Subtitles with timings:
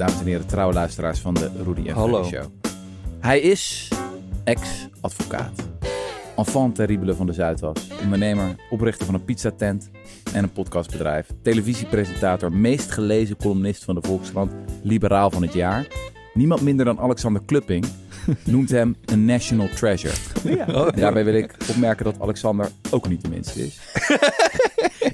[0.00, 2.24] dames en heren, trouwe luisteraars van de Rudy en Hallo.
[2.24, 2.44] Show.
[3.18, 3.88] Hij is
[4.44, 5.68] ex-advocaat,
[6.36, 9.90] enfant terrible van de Zuidas, ondernemer, oprichter van een pizzatent
[10.32, 15.86] en een podcastbedrijf, televisiepresentator, meest gelezen columnist van de Volkskrant, liberaal van het jaar.
[16.34, 17.86] Niemand minder dan Alexander Klupping
[18.44, 20.14] noemt hem een national treasure.
[20.94, 23.78] Daarbij wil ik opmerken dat Alexander ook niet de minste is.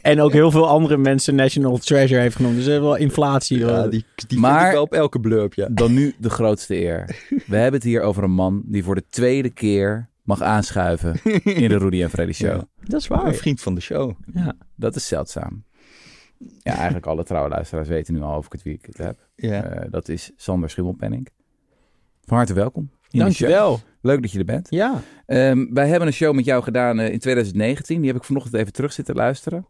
[0.07, 2.54] En ook heel veel andere mensen National Treasure heeft genoemd.
[2.57, 3.58] Dus er is wel inflatie.
[3.58, 3.90] Ja, wel.
[3.90, 5.68] die, die Maar- vind ik wel op elke blurb, ja.
[5.71, 7.25] Dan nu de grootste eer.
[7.46, 11.68] We hebben het hier over een man die voor de tweede keer mag aanschuiven in
[11.68, 12.48] de Rudy en Freddy Show.
[12.50, 12.64] Ja.
[12.84, 13.34] Dat is Een waar.
[13.34, 14.12] vriend van de show.
[14.34, 14.53] Ja.
[14.75, 15.64] Dat is zeldzaam.
[16.62, 19.18] Ja, eigenlijk alle trouwe luisteraars weten nu al over het wie ik het heb.
[19.36, 19.62] Ja.
[19.64, 21.29] Eh, dat is Sander Schimmelpenning.
[22.25, 22.82] Van harte welkom.
[22.82, 23.48] in de show.
[23.48, 23.81] Dankjewel.
[24.00, 24.67] Leuk dat je er bent.
[24.70, 25.03] Ja.
[25.26, 27.98] Ehm, wij hebben een show met jou gedaan eh, in 2019.
[27.98, 29.67] Die heb ik vanochtend even terug zitten luisteren.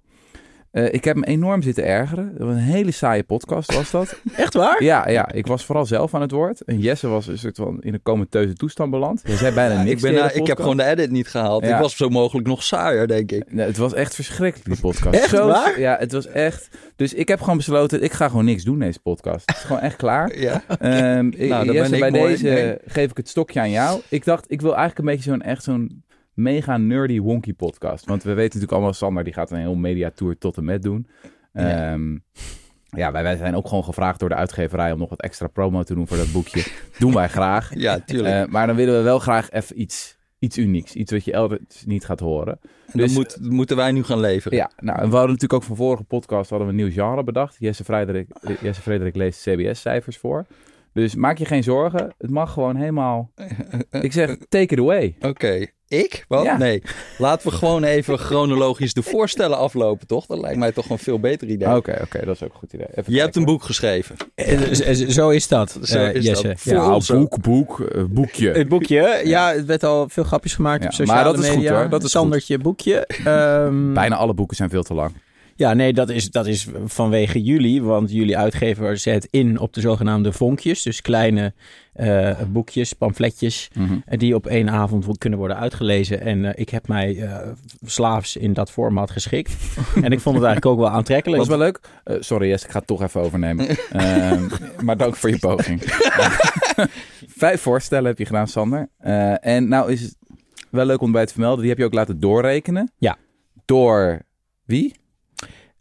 [0.76, 2.34] Eh, ik heb me enorm zitten ergeren.
[2.38, 4.20] Een hele saaie podcast was dat.
[4.36, 4.82] Echt waar?
[4.82, 6.60] Ja, ja, ik was vooral zelf aan het woord.
[6.60, 9.20] En Jesse was een soort van in een comateuze toestand beland.
[9.24, 10.02] Jij zei bijna Ja, niks.
[10.02, 11.64] ik, ben, ik heb gewoon de edit niet gehaald.
[11.64, 11.74] Ja.
[11.74, 13.52] Ik was zo mogelijk nog saaier, denk ik.
[13.52, 15.14] Nee, het was echt verschrikkelijk, die podcast.
[15.18, 15.80] Echt waar?
[15.80, 16.68] Ja, het was echt...
[16.96, 19.42] Dus ik heb gewoon besloten, ik ga gewoon niks doen deze podcast.
[19.46, 20.38] Het is gewoon echt klaar.
[20.38, 20.62] Ja.
[20.78, 22.30] Ehm Nou, dan Jesse, ben ik bij mooi.
[22.32, 22.76] deze Nee.
[22.86, 24.00] geef ik het stokje aan jou.
[24.08, 26.04] Ik dacht, ik wil eigenlijk een beetje zo'n echt zo'n
[26.36, 28.06] mega nerdy wonky podcast.
[28.06, 31.06] Want we weten natuurlijk allemaal, Sander die gaat een heel mediatour tot en met doen.
[31.52, 31.92] Ja.
[31.92, 32.16] Ehm,
[32.96, 35.82] ja, wij, wij zijn ook gewoon gevraagd door de uitgeverij om nog wat extra promo
[35.82, 36.66] te doen voor dat boekje.
[36.98, 37.74] doen wij graag.
[37.74, 38.34] Ja, tuurlijk.
[38.34, 40.94] Eh, maar dan willen we wel graag even iets, iets unieks.
[40.94, 42.58] Iets wat je elders niet gaat horen.
[42.86, 44.58] en dus- moet, moeten wij nu gaan leveren.
[44.58, 47.24] Ja, nou, en we hadden natuurlijk ook van vorige podcast hadden we een nieuw genre
[47.24, 47.56] bedacht.
[47.58, 48.28] Jesse Frederik,
[48.60, 50.46] Jesse Frederik leest CBS-cijfers voor.
[50.92, 52.14] Dus maak je geen zorgen.
[52.18, 53.30] Het mag gewoon helemaal...
[53.90, 55.16] Ik zeg, take it away.
[55.20, 55.66] Oké.
[55.88, 56.24] Ik?
[56.28, 56.44] Wat?
[56.44, 56.56] Ja.
[56.56, 56.82] Nee.
[57.18, 60.26] Laten we gewoon even chronologisch de voorstellen aflopen, toch?
[60.26, 61.76] Dat lijkt mij toch een veel beter idee.
[61.76, 62.86] Oké, oké, dat is ook een goed idee.
[62.94, 64.16] Even Je hebt een boek geschreven.
[64.34, 66.46] Eh, z- z- Zo is dat, Zo eh, is Jesse.
[66.48, 66.60] dat.
[66.60, 66.72] Voor.
[66.72, 68.50] Ja, ons boek, boek, eh, boekje.
[68.50, 71.56] Het boekje, ja, het werd al veel grapjes gemaakt op sociale maar dat is goed,
[71.56, 71.78] media.
[71.80, 71.88] hoor.
[71.88, 73.06] Dat is Sandertje boekje.
[73.24, 75.12] Ehm, Bijna alle boeken zijn veel te lang.
[75.56, 79.80] Ja, nee, dat is, dat is vanwege jullie, want jullie uitgever zet in op de
[79.80, 80.82] zogenaamde vonkjes.
[80.82, 81.52] Dus kleine
[81.92, 83.70] eh, boekjes, pamfletjes,
[84.06, 86.20] eh, die op één avond kunnen worden uitgelezen.
[86.20, 87.48] En eh, ik heb mij eh,
[87.84, 89.52] slaafs in dat format geschikt.
[90.04, 91.38] en ik vond het eigenlijk ook wel aantrekkelijk.
[91.38, 91.80] Was wel leuk.
[92.04, 93.68] Sorry Jess, ik ga het toch even overnemen.
[93.90, 94.48] Ehm,
[94.82, 95.82] maar dank voor je poging.
[97.42, 98.88] Vijf voorstellen heb je gedaan, Sander.
[99.40, 100.16] En nou is het
[100.70, 101.60] wel leuk om bij te vermelden.
[101.60, 102.92] Die heb je ook laten doorrekenen.
[102.98, 103.16] Ja.
[103.64, 104.22] Door
[104.64, 104.94] wie?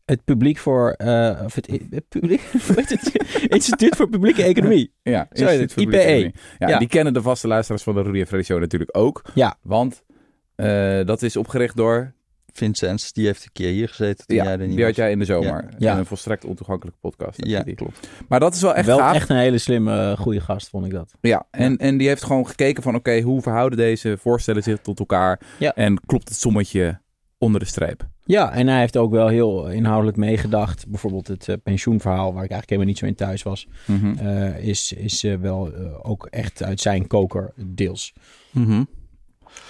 [0.06, 2.42] Het publiek voor, eh, of het, het publiek,
[2.76, 3.12] het?
[3.48, 4.94] Instituut voor Publieke Economie.
[5.04, 5.98] Ja, Zo Instituut voor IPE.
[5.98, 6.34] Economie.
[6.58, 6.80] Ja, Ja.
[6.80, 9.22] die kennen de vaste luisteraars van de Rudy en Freddy Show natuurlijk ook.
[9.34, 9.56] Ja.
[9.62, 10.04] Want
[10.56, 12.14] eh, dat is opgericht door...
[12.54, 15.12] Vincent, die heeft een keer hier gezeten toen Ja, jij er niet die had jij
[15.12, 15.70] in de zomer.
[15.78, 15.92] Ja.
[15.94, 17.46] In een volstrekt ontoegankelijke podcast.
[17.46, 17.76] Ja, die.
[17.76, 18.08] klopt.
[18.28, 19.16] Maar dat is wel echt wel gaaf.
[19.16, 21.12] echt een hele slimme, eh, goede gast, vond ik dat.
[21.22, 22.96] Ja, en, en die heeft gewoon gekeken van...
[22.96, 25.40] Oké, hoe verhouden deze voorstellen zich tot elkaar?
[25.60, 25.74] Ja.
[25.74, 27.00] En klopt het sommetje
[27.38, 28.08] onder de streep?
[28.26, 30.88] Ja, en hij heeft ook wel heel inhoudelijk meegedacht.
[30.88, 34.18] Bijvoorbeeld het eh, pensioenverhaal, waar ik eigenlijk helemaal niet zo in thuis was, Mhm.
[34.28, 35.72] eh, is, is eh, wel
[36.02, 38.14] ook echt uit zijn koker deels.
[38.52, 38.84] Mhm.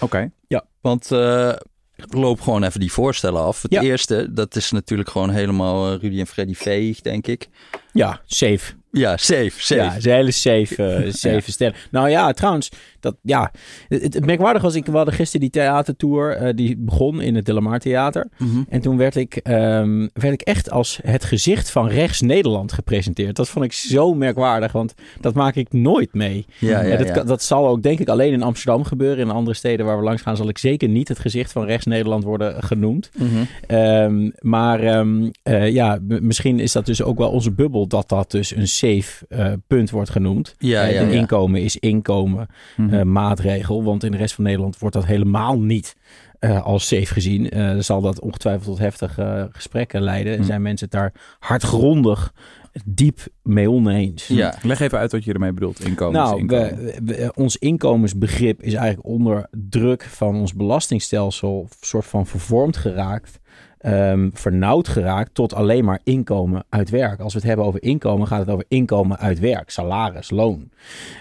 [0.00, 0.30] Oké.
[0.80, 1.52] Want eh,
[1.96, 3.62] ik loop gewoon even die voorstellen af.
[3.62, 3.80] Het Ja.
[3.82, 7.48] eerste, dat is natuurlijk gewoon helemaal Rudy en Freddy veeg, denk ik.
[7.92, 8.74] Ja, safe.
[8.92, 9.74] Ja, safe, safe.
[9.82, 11.86] Ja, een hele safe, eh, safe ster.
[11.90, 12.70] Nou ja, trouwens,
[13.06, 13.50] dat, ja,
[13.88, 17.46] het, het merkwaardig was, ik, we hadden gisteren die theatertour, eh, die begon in het
[17.46, 18.28] De La Mar Theater.
[18.38, 18.62] Mhm.
[18.68, 23.36] En toen werd ik, ehm, werd ik echt als het gezicht van rechts Nederland gepresenteerd.
[23.36, 26.46] Dat vond ik zo merkwaardig, want dat maak ik nooit mee.
[26.58, 27.24] Ja, ja, dat, ja.
[27.24, 29.24] dat zal ook denk ik alleen in Amsterdam gebeuren.
[29.24, 31.86] In andere steden waar we langs gaan zal ik zeker niet het gezicht van rechts
[31.86, 33.10] Nederland worden genoemd.
[33.16, 33.28] Mhm.
[33.66, 38.30] Ehm, maar ehm, eh, ja, misschien is dat dus ook wel onze bubbel dat dat
[38.30, 40.54] dus een safe eh, punt wordt genoemd.
[40.58, 42.46] Ja, ja, een inkomen is inkomen
[42.76, 42.94] Mhm.
[42.98, 45.96] Eh, maatregel, want in de rest van Nederland wordt dat helemaal niet
[46.38, 47.50] eh, als safe gezien.
[47.50, 50.32] Eh, dan zal dat ongetwijfeld tot heftige gesprekken leiden.
[50.32, 50.46] En Mhm.
[50.48, 52.32] zijn mensen het daar hardgrondig,
[52.84, 54.26] diep mee oneens.
[54.26, 54.54] Ja.
[54.62, 55.84] Leg even uit wat je ermee bedoelt.
[55.84, 56.76] Inkomen is Nou, inkomen.
[56.76, 63.38] we, we- ons inkomensbegrip is eigenlijk onder druk van ons belastingstelsel soort van vervormd geraakt.
[63.78, 67.20] Ehm vernauwd geraakt tot alleen maar inkomen uit werk.
[67.20, 70.70] Als we het hebben over inkomen, gaat het over inkomen uit werk, salaris, loon.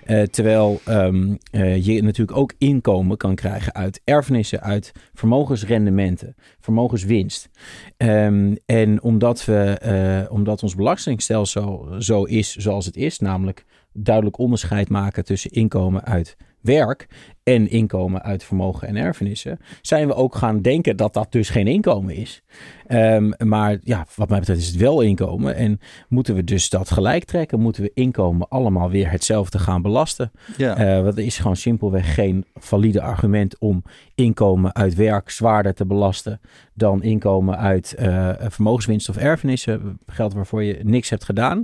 [0.06, 7.50] Eh, terwijl ehm, eh, je natuurlijk ook inkomen kan krijgen uit erfenissen, uit vermogensrendementen, vermogenswinst.
[7.98, 14.38] Ehm, en omdat, we, eh, omdat ons belastingstelsel zo is zoals het is, namelijk duidelijk
[14.38, 17.08] onderscheid maken tussen inkomen uit werk
[17.46, 21.68] en inkomen uit vermogen en erfenissen, zijn we ook gaan denken dat dat dus geen
[21.68, 22.44] inkomen is.
[22.88, 25.56] Ehm, maar ja, wat mij betreft is het wel inkomen.
[25.56, 27.60] En moeten we dus dat gelijk trekken?
[27.60, 30.32] Moeten we inkomen allemaal weer hetzelfde gaan belasten?
[30.58, 30.98] Ja.
[30.98, 33.84] Uh, want er is gewoon simpelweg geen valide argument om
[34.16, 36.40] inkomen uit werk zwaarder te belasten
[36.74, 40.00] dan inkomen uit uh, vermogenswinst of erfenissen.
[40.06, 41.64] Geld waarvoor je niks hebt gedaan.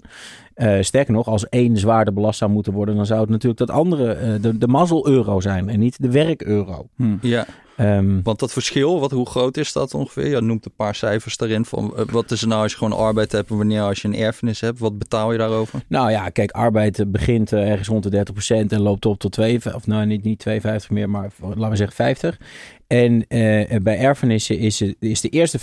[0.56, 3.70] Uh, sterker nog, als één zwaarder belast zou moeten worden, dan zou het natuurlijk dat
[3.70, 6.88] andere, de, de mazzel-euro zijn en niet de werk-euro.
[6.96, 7.18] Hm.
[7.22, 7.46] Ja.
[7.78, 10.28] Um, Want dat verschil, wat, hoe groot is dat ongeveer?
[10.28, 11.66] Je noemt een paar cijfers daarin.
[11.66, 14.08] Van, uh, wat is er nou als je gewoon arbeid hebt en wanneer als je
[14.08, 14.80] een erfenis hebt?
[14.80, 15.84] Wat betaal je daarover?
[15.88, 18.26] Nou ja, kijk, arbeid begint uh, ergens rond de
[18.66, 21.76] 30% en loopt op tot 2, of nou niet, niet 52 meer, maar laten we
[21.76, 22.40] zeggen 50.
[22.88, 25.60] En uh, bij erfenissen is, het, is de eerste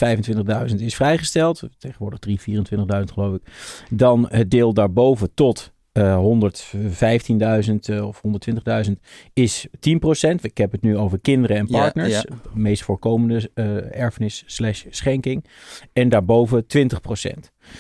[0.70, 1.62] 25.000 is vrijgesteld.
[1.78, 3.42] Tegenwoordig 3, 24.000 geloof ik.
[3.90, 8.22] Dan het deel daarboven tot 115.000 uh, of
[8.86, 8.92] 120.000
[9.32, 9.70] is 10%.
[10.40, 12.12] Ik heb het nu over kinderen en partners.
[12.12, 12.36] Ja, ja.
[12.52, 15.44] De meest voorkomende uh, erfenis slash schenking.
[15.92, 16.78] En daarboven 20%.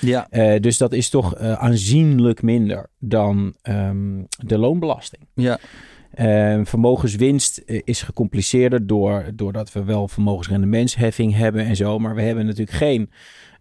[0.00, 0.26] Ja.
[0.30, 5.22] Uh, dus dat is toch aanzienlijk minder dan um, de loonbelasting.
[5.34, 5.58] Ja.
[6.14, 11.98] Uh, vermogenswinst is gecompliceerder door, doordat we wel vermogensrendementsheffing hebben en zo.
[11.98, 13.10] Maar we hebben natuurlijk geen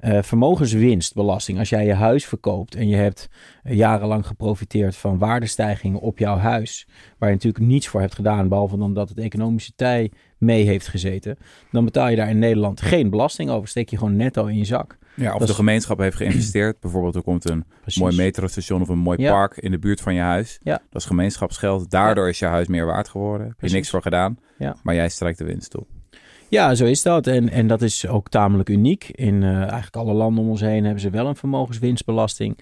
[0.02, 1.60] uh, vermogenswinstbelasting.
[1.60, 3.30] Als jij je huis verkoopt en je hebt
[3.64, 8.78] jarenlang geprofiteerd van waardestijgingen op jouw huis, waar je natuurlijk niets voor hebt gedaan, behalve
[8.78, 11.38] dan dat het economische tij mee heeft gezeten,
[11.72, 13.68] dan betaal je daar in Nederland geen belasting over.
[13.68, 14.98] Steek je gewoon netto in je zak.
[15.16, 15.60] Ja, of dat de is...
[15.60, 16.80] gemeenschap heeft geïnvesteerd.
[16.82, 18.02] Bijvoorbeeld er komt een Precies.
[18.02, 19.32] mooi metrostation of een mooi ja.
[19.32, 20.60] park in de buurt van je huis.
[20.64, 20.82] Ja.
[20.90, 21.90] Dat is gemeenschapsgeld.
[21.90, 22.30] Daardoor ja.
[22.30, 23.48] is je huis meer waard geworden.
[23.48, 24.40] Heb je niks voor gedaan.
[24.84, 25.88] Maar jij strijkt de winst op.
[26.50, 27.28] Ja, zo is dat.
[27.28, 29.10] En, en dat is ook tamelijk uniek.
[29.10, 32.58] In uh, eigenlijk alle landen om ons heen hebben ze wel een vermogenswinstbelasting.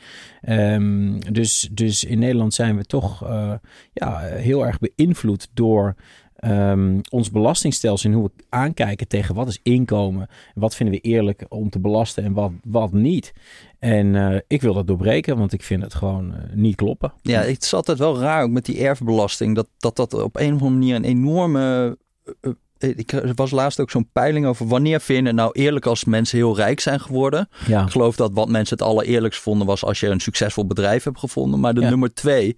[0.49, 3.53] Um, dus, dus in Nederland zijn we toch uh,
[3.93, 5.95] ja, heel erg beïnvloed door
[6.39, 10.27] um, ons belastingstelsel en hoe we aankijken tegen wat is inkomen.
[10.53, 13.33] Wat vinden we eerlijk om te belasten en wat, wat niet.
[13.79, 17.13] En uh, ik wil dat doorbreken, want ik vind het gewoon niet kloppen.
[17.21, 19.55] Ja, het is altijd wel raar ook met die erfbelasting.
[19.55, 21.97] Dat dat, dat op een of andere manier een enorme...
[22.77, 26.55] Ik er was laatst ook zo'n peiling over wanneer vinden nou eerlijk als mensen heel
[26.55, 27.49] rijk zijn geworden.
[27.67, 27.83] Ja.
[27.83, 31.19] Ik geloof dat wat mensen het allereerlijkst vonden was als je een succesvol bedrijf hebt
[31.19, 31.59] gevonden.
[31.59, 31.89] Maar de Ja.
[31.89, 32.57] nummer twee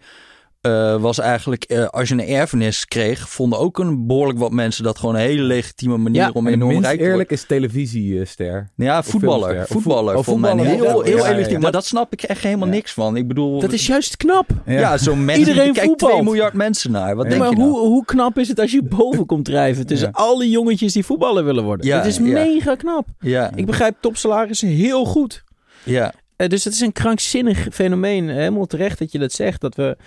[0.67, 4.83] uh, was eigenlijk uh, als je een erfenis kreeg, vonden ook een behoorlijk wat mensen
[4.83, 8.51] dat gewoon een hele legitieme manier Ja, om minst rijk te eerlijk is televisiester.
[8.51, 8.71] worden.
[8.75, 9.61] Ja, voetballer.
[9.61, 10.09] Of Voetballer.
[10.15, 11.59] voet- oh, vond mij een voetballer, heel, ja, heel ja, ja.
[11.59, 12.73] Maar dat snap ik echt helemaal Ja.
[12.73, 13.15] niks van.
[13.17, 14.45] Ik bedoel, Dat is juist knap.
[14.65, 15.47] ja, zo'n mensen.
[15.47, 16.23] Iedereen Kijk, 2 voetbalt.
[16.23, 17.15] miljard mensen naar.
[17.15, 17.29] Wat Ja.
[17.29, 17.69] denk maar je nou?
[17.69, 20.19] hoe, hoe knap is het als je boven komt drijven tussen Ja.
[20.23, 21.85] al die jongetjes die voetballen willen worden?
[21.85, 22.21] Ja, Het is ja.
[22.23, 23.07] mega knap.
[23.19, 25.43] Ja, Ik begrijp topsalarissen heel goed.
[25.83, 26.13] ja.
[26.35, 28.29] Eh, dus het is een krankzinnig fenomeen.
[28.29, 29.61] Helemaal terecht dat je dat zegt.
[29.61, 29.97] Dat we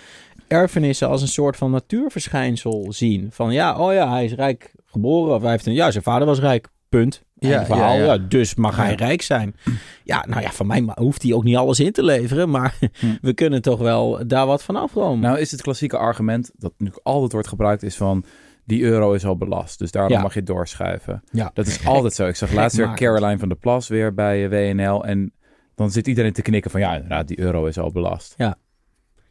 [0.51, 3.27] erfenissen als een soort van natuurverschijnsel zien.
[3.31, 5.35] Van ja, oh ja, hij is rijk geboren.
[5.35, 6.67] Of hij heeft een, ja, zijn vader was rijk.
[6.89, 7.23] Punt.
[7.35, 7.93] Ja, verhaal.
[7.93, 8.17] ja, Ja, ja.
[8.17, 9.55] dus mag hij rijk zijn.
[10.03, 12.49] Ja, nou ja, van mij hoeft hij ook niet alles in te leveren.
[12.49, 13.05] Maar Hm.
[13.21, 15.19] we kunnen toch wel daar wat van afromen.
[15.19, 18.23] Nou is het klassieke argument dat nu altijd wordt gebruikt is van
[18.65, 21.23] die euro is al belast, dus daarom mag je doorschuiven.
[21.31, 21.51] ja.
[21.53, 22.27] Dat is altijd zo.
[22.27, 22.93] Ik zag laatst weer.
[22.95, 25.33] Caroline van der Plas weer bij eh, WNL en
[25.75, 28.33] dan zit iedereen te knikken van ja, inderdaad, die euro is al belast.
[28.37, 28.57] Ja,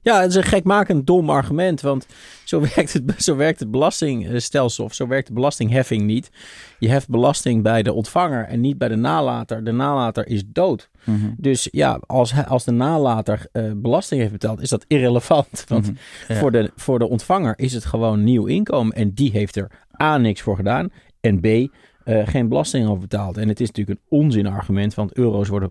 [0.03, 2.07] het is een gekmakend dom argument, want
[2.45, 6.31] zo werkt het, zo werkt het belastingstelsel of zo werkt de belastingheffing niet.
[6.79, 9.65] Je heft belasting bij de ontvanger en niet bij de nalater.
[9.65, 10.89] De nalater is dood.
[11.37, 15.65] Dus ja, als, als de nalater eh, belasting heeft betaald, is dat irrelevant.
[15.69, 15.95] Want Mhm.
[16.29, 16.35] Ja.
[16.35, 19.71] voor, de, voor de ontvanger is het gewoon nieuw inkomen en die heeft er
[20.03, 20.89] A, niks voor gedaan
[21.21, 21.47] en B,
[22.05, 23.37] eh, geen belasting over betaald.
[23.37, 25.71] En het is natuurlijk een onzinargument, want euro's worden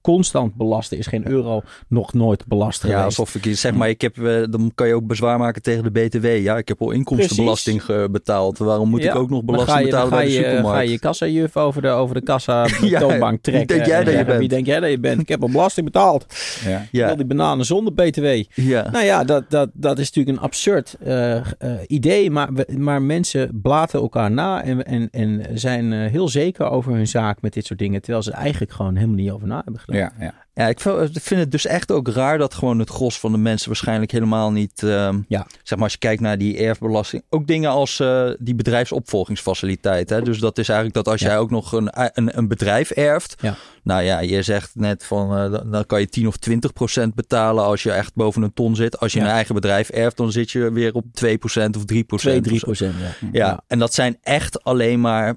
[0.00, 0.92] constant belast.
[0.92, 3.04] Er is geen euro nog nooit belast Ja, geweest.
[3.04, 5.90] alsof ik zeg maar, ik heb, eh, dan kan je ook bezwaar maken tegen de
[5.90, 6.26] BTW.
[6.26, 8.58] Ja, ik heb al inkomstenbelasting betaald.
[8.58, 10.68] Waarom moet Ja, ik ook nog belasting betalen bij de je, supermarkt?
[10.76, 13.76] Ga je kassajuf over de, over de kassa Ja, toonbank wie trekken.
[13.76, 14.38] denk jij dat je bent?
[14.38, 15.20] Wie denk jij dat je bent?
[15.20, 16.26] Ik heb al belasting betaald.
[16.64, 16.70] Ja.
[16.70, 17.08] Ja.
[17.08, 18.26] ja, die bananen zonder btw.
[18.54, 18.90] ja.
[18.90, 21.42] Nou ja, dat, dat, dat is natuurlijk een absurd eh, eh,
[21.86, 22.30] idee.
[22.30, 27.42] Maar, maar mensen blaten elkaar na en, en, en zijn heel zeker over hun zaak
[27.42, 28.00] met dit soort dingen.
[28.02, 30.34] Terwijl ze eigenlijk gewoon helemaal niet over na hebben Ja, ja.
[30.54, 33.32] Ja, ik vind- ik vind het dus echt ook raar dat gewoon het gros van
[33.32, 35.46] de mensen waarschijnlijk helemaal niet, ehm, Ja.
[35.62, 40.10] zeg maar als je kijkt naar die erfbelasting, ook dingen als eh, die bedrijfsopvolgingsfaciliteit.
[40.10, 40.22] Hè?
[40.22, 41.26] Dus dat is eigenlijk dat als Ja.
[41.26, 43.54] jij ook nog een, een, een bedrijf erft, Ja.
[43.82, 47.64] nou ja, je zegt net van, eh, dan- kan je 10 of 20 procent betalen
[47.64, 48.98] als je echt boven een ton zit.
[48.98, 52.04] Als je een eigen bedrijf erft, dan zit je weer op 2 procent of 3
[52.04, 52.30] procent.
[52.32, 52.94] 2, 3 procent.
[53.20, 53.28] Ja.
[53.32, 55.36] Ja, en dat zijn echt alleen maar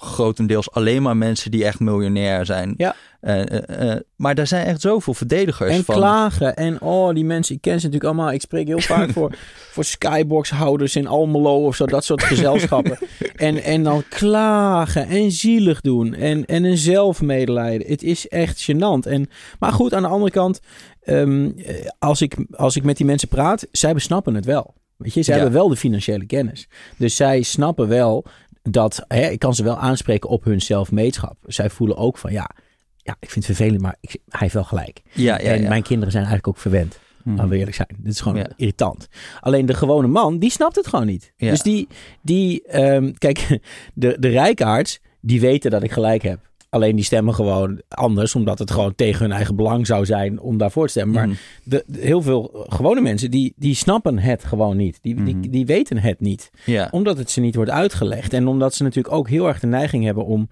[0.00, 2.74] grotendeels alleen maar mensen die echt miljonair zijn.
[2.76, 2.94] Ja.
[3.20, 5.94] Eh, eh, eh, maar daar zijn echt zoveel verdedigers En van.
[5.94, 6.56] klagen.
[6.56, 8.32] En oh, die mensen, ik ken ze natuurlijk allemaal.
[8.32, 9.34] Ik spreek heel vaak voor,
[9.70, 11.86] voor skybox-houders in Almelo of zo.
[11.86, 12.98] Dat soort gezelschappen.
[13.36, 16.14] en, en dan klagen en zielig doen.
[16.14, 17.88] En, en een zelfmedelijden.
[17.88, 19.06] Het is echt gênant.
[19.10, 20.60] En, maar goed, aan de andere kant.
[21.02, 24.74] ehm, eh, als, ik, als ik met die mensen praat, zij besnappen het wel.
[24.96, 25.40] Weet je, zij Ja.
[25.40, 26.68] hebben wel de financiële kennis.
[26.96, 28.24] Dus zij snappen wel
[28.62, 29.04] dat...
[29.08, 31.36] Hè, ik kan ze wel aanspreken op hun zelfmeetschap.
[31.46, 32.50] Zij voelen ook van ja...
[32.96, 35.02] Ja, ik vind het vervelend, maar ik, hij heeft wel gelijk.
[35.12, 35.68] Ja, ja, en ja.
[35.68, 36.98] mijn kinderen zijn eigenlijk ook verwend.
[37.22, 37.36] Mhm.
[37.36, 37.88] Laten we eerlijk zijn.
[37.98, 38.48] Dit is gewoon Ja.
[38.56, 39.08] irritant.
[39.40, 41.32] Alleen de gewone man, die snapt het gewoon niet.
[41.36, 41.50] Ja.
[41.50, 41.88] Dus die,
[42.22, 43.58] die ehm, kijk,
[43.94, 46.50] de, de rijkaards, die weten dat ik gelijk heb.
[46.74, 50.58] Alleen die stemmen gewoon anders, omdat het gewoon tegen hun eigen belang zou zijn om
[50.58, 51.14] daarvoor te stemmen.
[51.14, 51.36] Maar Mhm.
[51.64, 54.98] de, de- heel veel gewone mensen, die, die snappen het gewoon niet.
[55.02, 55.24] Die, Mhm.
[55.24, 56.50] die, die weten het niet
[56.90, 58.32] omdat het ze niet wordt uitgelegd.
[58.32, 60.48] En omdat ze natuurlijk ook heel erg de neiging hebben om.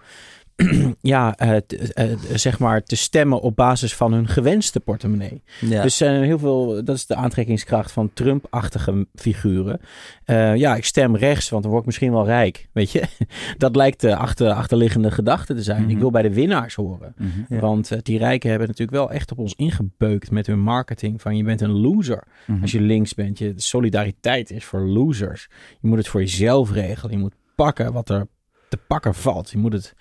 [1.01, 5.43] ja, eh, te- eh, zeg maar te stemmen op basis van hun gewenste portemonnee.
[5.61, 5.83] ja.
[5.83, 9.81] Dus zijn heel veel, dat is de aantrekkingskracht van Trump-achtige figuren.
[10.25, 12.69] Eh, ja, ik stem rechts, want dan word ik misschien wel rijk.
[12.73, 13.03] Weet je,
[13.59, 15.83] dat lijkt de achter, achterliggende gedachte te zijn.
[15.83, 15.91] Mhm.
[15.91, 17.15] Ik wil bij de winnaars horen.
[17.17, 17.29] Mhm.
[17.55, 17.61] Ja.
[17.61, 21.21] Want eh, die rijken hebben natuurlijk wel echt op ons ingebeukt met hun marketing.
[21.23, 22.63] Van je bent een loser Mhm.
[22.63, 23.39] als je links bent.
[23.39, 25.49] Je, solidariteit is voor losers.
[25.81, 27.13] Je moet het voor jezelf regelen.
[27.15, 28.27] Je moet pakken wat er
[28.71, 29.51] te pakken valt.
[29.51, 29.95] Je, moet het,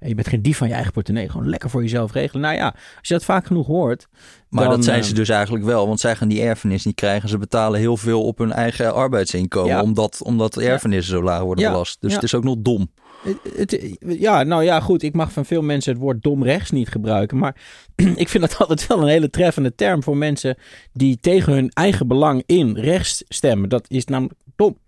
[0.00, 1.30] je bent geen dief van je eigen portemonnee.
[1.30, 2.42] Gewoon lekker voor jezelf regelen.
[2.42, 2.66] Nou ja,
[2.98, 4.06] als je dat vaak genoeg hoort.
[4.48, 6.94] Maar dan, dat zijn eh, ze dus eigenlijk wel, want zij gaan die erfenis niet
[6.94, 7.28] krijgen.
[7.28, 9.82] Ze betalen heel veel op hun eigen arbeidsinkomen, Ja.
[9.82, 11.70] omdat, omdat erfenissen zo laag worden Ja.
[11.70, 12.00] belast.
[12.00, 12.14] Dus Ja.
[12.16, 12.90] het is ook nog dom.
[13.22, 15.02] Het, het- ja, nou ja, goed.
[15.02, 17.38] Ik mag van veel mensen het woord dom rechts niet gebruiken.
[17.38, 17.56] Maar
[18.14, 20.56] ik vind dat altijd wel een hele treffende term voor mensen
[20.92, 23.68] die tegen hun eigen belang in rechts stemmen.
[23.68, 24.78] Dat is namelijk dom.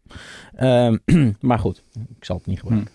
[0.55, 0.97] Ehm,
[1.41, 1.83] maar goed,
[2.19, 2.93] ik zal het niet gebruiken.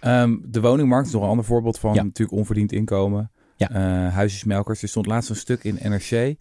[0.00, 2.02] Ehm, de woningmarkt is nog een ander voorbeeld van Ja.
[2.02, 3.30] natuurlijk onverdiend inkomen.
[3.56, 3.70] Ja.
[3.70, 4.82] Eh, huisjesmelkers.
[4.82, 6.36] Er stond laatst een stuk in NRC.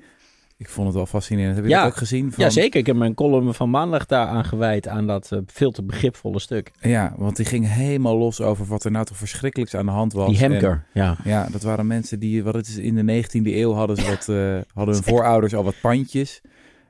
[0.58, 1.56] Ik vond het wel fascinerend.
[1.56, 1.84] Heb je Ja.
[1.84, 2.32] dat ook gezien?
[2.32, 2.80] Van, Ja, zeker.
[2.80, 6.40] Ik heb mijn column van maandag daar aan gewijd aan dat eh, veel te begripvolle
[6.40, 6.72] stuk.
[6.82, 10.14] Ja, want die ging helemaal los over wat er nou toch verschrikkelijks aan de hand
[10.14, 10.30] was.
[10.30, 11.18] Die En- Hemker, ja.
[11.24, 14.30] ja, dat waren mensen die, wat het is, in de 19e eeuw hadden ze wat,
[14.30, 16.42] eh, hadden hun voorouders al wat pandjes.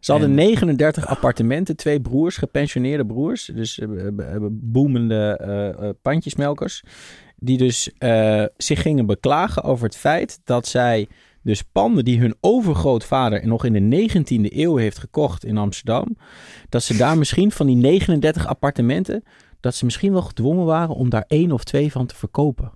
[0.04, 3.46] Ze hadden En- 39 appartementen, twee broers, gepensioneerde broers.
[3.46, 6.84] Dus eh, eh, eh, boemende pandjesmelkers.
[7.36, 7.92] Die dus
[8.58, 11.08] zich gingen beklagen over het feit dat zij
[11.42, 16.18] dus panden die hun overgrootvader nog in de 19e eeuw heeft gekocht in Amsterdam.
[16.70, 19.24] Dat ze daar misschien van die 39 appartementen,
[19.60, 22.72] dat ze misschien wel gedwongen waren om daar één of twee van te verkopen.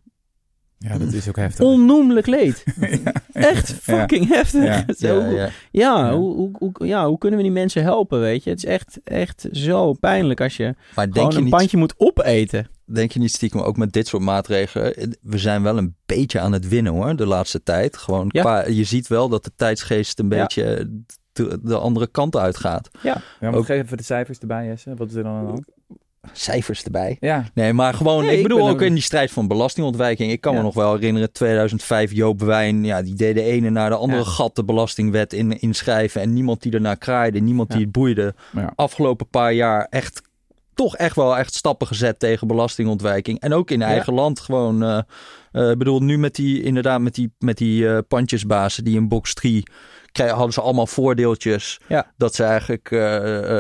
[0.80, 1.66] Ja, dat is ook heftig.
[1.66, 2.64] Onnoemelijk leed.
[3.34, 4.64] Ja, Echt fucking heftig.
[4.64, 4.86] Ja.
[5.08, 5.36] Zo, Ja, ja.
[5.36, 6.14] ja, Ja.
[6.14, 8.50] Hoe, hoe, hoe, ja, hoe kunnen we die mensen helpen, weet je?
[8.50, 11.94] Het is echt, echt zo pijnlijk als je Maar gewoon je, een niet, pandje moet
[11.98, 12.68] opeten.
[12.86, 15.18] denk je niet stiekem ook met dit soort maatregelen?
[15.22, 17.98] We zijn wel een beetje aan het winnen hoor, de laatste tijd.
[17.98, 18.42] Gewoon Ja.
[18.42, 20.42] qua, je ziet wel dat de tijdsgeest een Ja.
[20.42, 20.90] beetje
[21.34, 22.90] de, de andere kant uitgaat.
[23.02, 24.96] Ja, maar Ook- geef even de cijfers erbij, Jesse.
[24.96, 25.66] Wat is er dan aan de hand?
[26.32, 27.18] Cijfers erbij.
[27.20, 30.32] Ja, Nee, maar gewoon, Nee, ik ik bedoel ook in die strijd van belastingontwijking.
[30.32, 30.58] Ik kan Ja.
[30.58, 34.22] me nog wel herinneren, 2005, Joop Wijn, ja, die deed de ene naar de andere
[34.24, 34.26] Ja.
[34.30, 36.22] gat de belastingwet in, inschrijven.
[36.22, 38.34] En niemand die ernaar kraaide, niemand die het boeide.
[38.54, 38.72] Ja.
[38.76, 40.22] Afgelopen paar jaar echt,
[40.74, 43.40] toch echt wel echt stappen gezet tegen belastingontwijking.
[43.40, 43.86] En ook in Ja.
[43.86, 45.00] eigen land gewoon, eh,
[45.52, 49.08] eh, ik bedoel, nu met die, inderdaad, met die, met die eh, pandjesbazen die in
[49.08, 49.64] box 3
[50.18, 51.80] hadden ze allemaal voordeeltjes.
[51.88, 52.12] Ja.
[52.18, 53.00] Dat ze eigenlijk eh,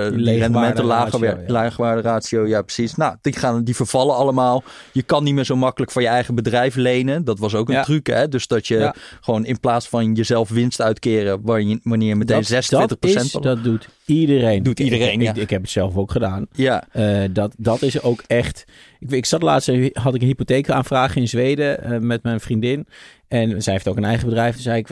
[0.09, 2.01] die, rendementen lager ratio, ja.
[2.01, 2.95] Ratio, ja precies.
[2.95, 4.63] Nou, die, gaan, die vervallen allemaal.
[4.91, 7.23] Je kan niet meer zo makkelijk van je eigen bedrijf lenen.
[7.23, 7.83] Dat was ook een Ja.
[7.83, 8.27] truc, hè.
[8.27, 11.39] Dus dat je gewoon in plaats van jezelf winst uitkeren...
[11.83, 14.63] wanneer je meteen 26% dat, is, dat doet iedereen.
[14.63, 15.29] Doet iedereen, ik, ja.
[15.33, 16.47] ik, ik heb het zelf ook gedaan.
[16.51, 18.65] Ja, Eh, dat, dat is ook echt.
[18.99, 22.87] Ik, ik zat laatst, had ik een hypotheekaanvraag in Zweden eh, met mijn vriendin.
[23.27, 24.53] En zij heeft ook een eigen bedrijf.
[24.53, 24.87] Toen zei ik,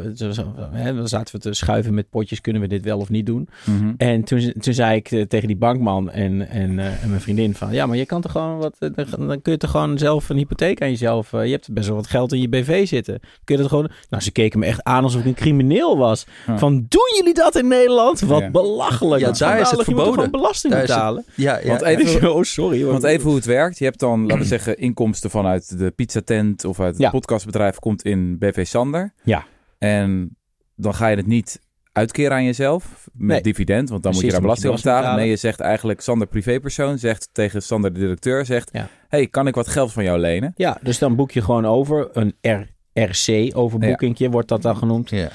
[0.96, 3.48] dan zaten we te schuiven met potjes, kunnen we dit wel of niet doen?
[3.66, 3.94] Mhm.
[3.98, 7.56] En toen, toen zei ik eh, tegen die bankman en, en, eh, en mijn vriendin
[7.56, 7.74] van...
[7.74, 8.76] Ja, maar je kan toch gewoon wat...
[8.80, 8.90] eh,
[9.28, 11.34] Dan kun je toch gewoon zelf een hypotheek aan jezelf...
[11.34, 13.20] eh, Je hebt best wel wat geld in je BV zitten.
[13.44, 13.90] Kun je dat gewoon...
[14.10, 16.26] Nou, ze keken me echt aan alsof ik een crimineel was.
[16.48, 16.58] Ja.
[16.58, 18.20] Van, doen jullie dat in Nederland?
[18.20, 18.50] Wat Ja.
[18.52, 19.05] belachelijk.
[19.10, 19.80] Ja, daar is het.
[19.80, 20.32] Je verboden.
[20.32, 21.26] belasting Daar het- betalen?
[21.36, 21.68] ja, ja.
[21.68, 22.92] Want even, Oh, sorry hoor.
[22.92, 23.78] Want even hoe het werkt.
[23.78, 27.10] Je hebt dan, laten we zeggen, inkomsten vanuit de pizzatent of uit het Ja.
[27.10, 29.14] podcastbedrijf komt in BV Sander.
[29.24, 29.46] Ja.
[29.78, 30.38] En
[30.76, 31.60] dan ga je het niet
[31.92, 33.42] uitkeren aan jezelf met Nee.
[33.42, 35.16] dividend, want dan moet je daar belasting op betalen.
[35.16, 38.88] Nee, je zegt eigenlijk Sander privépersoon, zegt tegen Sander de directeur, zegt, Ja.
[39.08, 40.52] hey, kan ik wat geld van jou lenen?
[40.56, 42.10] Ja, dus dan boek je gewoon over.
[42.14, 45.10] Een R RC overboekingje wordt dat dan genoemd.
[45.10, 45.30] Ja.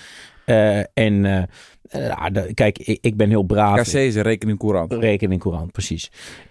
[0.44, 1.42] Eh, en, eh,
[2.54, 3.80] kijk, ik, ik ben heel braaf.
[3.80, 4.92] KC is een rekening courant.
[4.92, 6.10] Rekening courant, precies.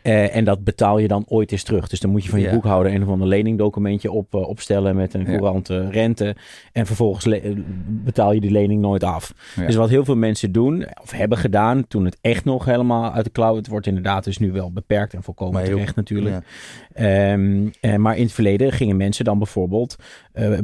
[0.10, 1.88] Eh, en dat betaal je dan ooit eens terug.
[1.88, 2.54] Dus dan moet je van je Ja.
[2.54, 5.28] boekhouder een of ander leningdocumentje op, eh, opstellen met een Ja.
[5.28, 6.36] courante rente.
[6.72, 7.52] En vervolgens eh,
[7.86, 9.34] betaal je die lening nooit af.
[9.56, 9.66] Ja.
[9.66, 13.26] Dus wat heel veel mensen doen, of hebben gedaan, toen het echt nog helemaal uit
[13.26, 13.56] de klauw.
[13.56, 16.46] Het wordt inderdaad dus nu wel beperkt en volkomen Maar heel- terecht natuurlijk.
[16.94, 19.96] Ehm, eh, maar in het verleden gingen mensen dan bijvoorbeeld
[20.34, 20.62] eh, eh,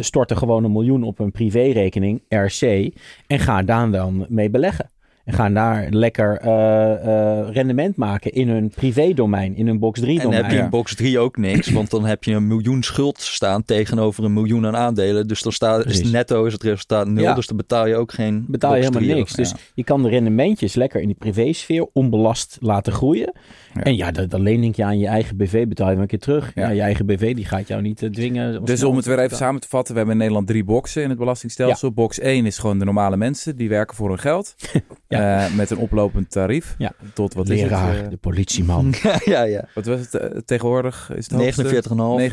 [0.00, 2.92] storten gewoon een miljoen op een privérekening, RC,
[3.26, 4.90] en gaan daar dan mee beleggen.
[5.30, 10.10] En gaan daar lekker eh, eh, rendement maken in hun privédomein, in hun box 3
[10.10, 10.44] En dan domein.
[10.44, 13.64] heb je in box 3 ook niks, want dan heb je een miljoen schuld staan
[13.64, 15.28] tegenover een miljoen aan aandelen.
[15.28, 17.34] Dus dan staat is netto is het resultaat nul, Ja.
[17.34, 19.32] dus dan betaal je ook geen betaal je helemaal 3 niks.
[19.32, 19.56] Dus ja.
[19.74, 23.32] je kan de rendementjes lekker in die privésfeer onbelast laten groeien.
[23.74, 23.82] Ja.
[23.82, 26.52] En ja, dat, dat lening je aan je eigen BV betaal je een keer terug.
[26.54, 26.62] Ja.
[26.62, 26.70] Ja.
[26.70, 28.64] je eigen BV die gaat jou niet eh, dwingen.
[28.64, 31.08] Dus om het weer even samen te vatten, we hebben in Nederland drie boxen in
[31.08, 31.92] het belastingstelsel.
[31.92, 34.54] Box 1 is gewoon de normale mensen, die werken voor hun geld.
[35.08, 35.44] Ja.
[35.46, 36.74] Eh, met een oplopend tarief.
[36.78, 36.92] Ja.
[37.14, 38.04] Tot wat is Leraar, het?
[38.04, 38.94] eh, de politieman.
[39.02, 39.64] ja, ja, ja.
[39.74, 41.10] wat was het tegenwoordig?
[41.14, 41.62] Is het hoogste?
[41.64, 42.30] 49,5.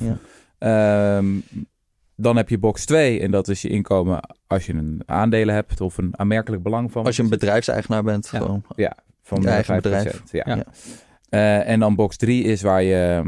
[0.00, 0.06] 49,5.
[0.06, 0.18] Ja.
[1.18, 1.26] Ehm,
[2.16, 5.80] dan heb je box 2 en dat is je inkomen als je een aandelen hebt
[5.80, 7.04] of een aanmerkelijk belang van.
[7.04, 8.38] Als je een bedrijfseigenaar bent, Ja.
[8.38, 8.62] gewoon.
[9.24, 9.76] Van je eigen 5%.
[9.82, 10.22] bedrijf.
[10.30, 10.42] Ja.
[10.46, 10.64] Ja.
[11.28, 13.22] Eh, en dan box 3 is waar je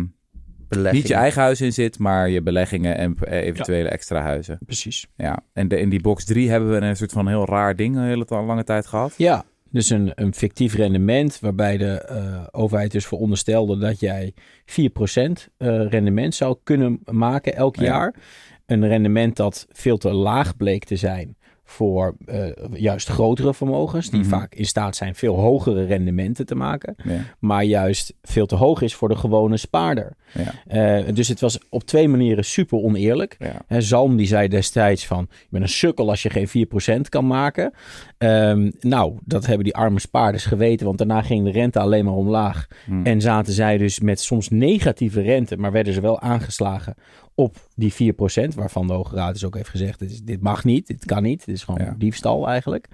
[0.70, 4.58] ehm, niet je eigen huis in zit, maar je beleggingen en eh, eventuele extra huizen.
[4.66, 5.06] Precies.
[5.16, 7.96] Ja, en de, in die box 3 hebben we een soort van heel raar ding
[7.96, 9.14] een hele lange tijd gehad.
[9.16, 14.34] Ja, dus een, een fictief rendement waarbij de eh, overheid dus veronderstelde dat jij
[14.64, 14.72] 4%
[15.56, 17.82] eh, rendement zou kunnen maken elk Ja.
[17.84, 18.14] jaar.
[18.66, 21.35] Een rendement dat veel te laag bleek te zijn
[21.68, 24.28] voor eh, juist grotere vermogens, die Mhm.
[24.28, 27.18] vaak in staat zijn veel hogere rendementen te maken, Ja.
[27.38, 30.16] maar juist veel te hoog is voor de gewone spaarder.
[30.32, 30.52] Ja.
[30.99, 33.37] Eh, dus het was op twee manieren super oneerlijk.
[33.38, 33.61] Ja.
[33.66, 37.26] Hè, Zalm die zei destijds van, je bent een sukkel als je geen 4% kan
[37.26, 37.73] maken.
[38.18, 42.14] Ehm, nou, dat hebben die arme spaarders geweten, want daarna ging de rente alleen maar
[42.14, 42.66] omlaag.
[42.85, 43.06] Hm.
[43.06, 46.94] En zaten zij dus met soms negatieve rente, maar werden ze wel aangeslagen
[47.38, 50.64] op die 4%, waarvan de Hoge Raad dus ook heeft gezegd, dit, is- dit mag
[50.64, 51.94] niet, dit kan niet, dit is gewoon Ja.
[51.98, 52.88] diefstal eigenlijk.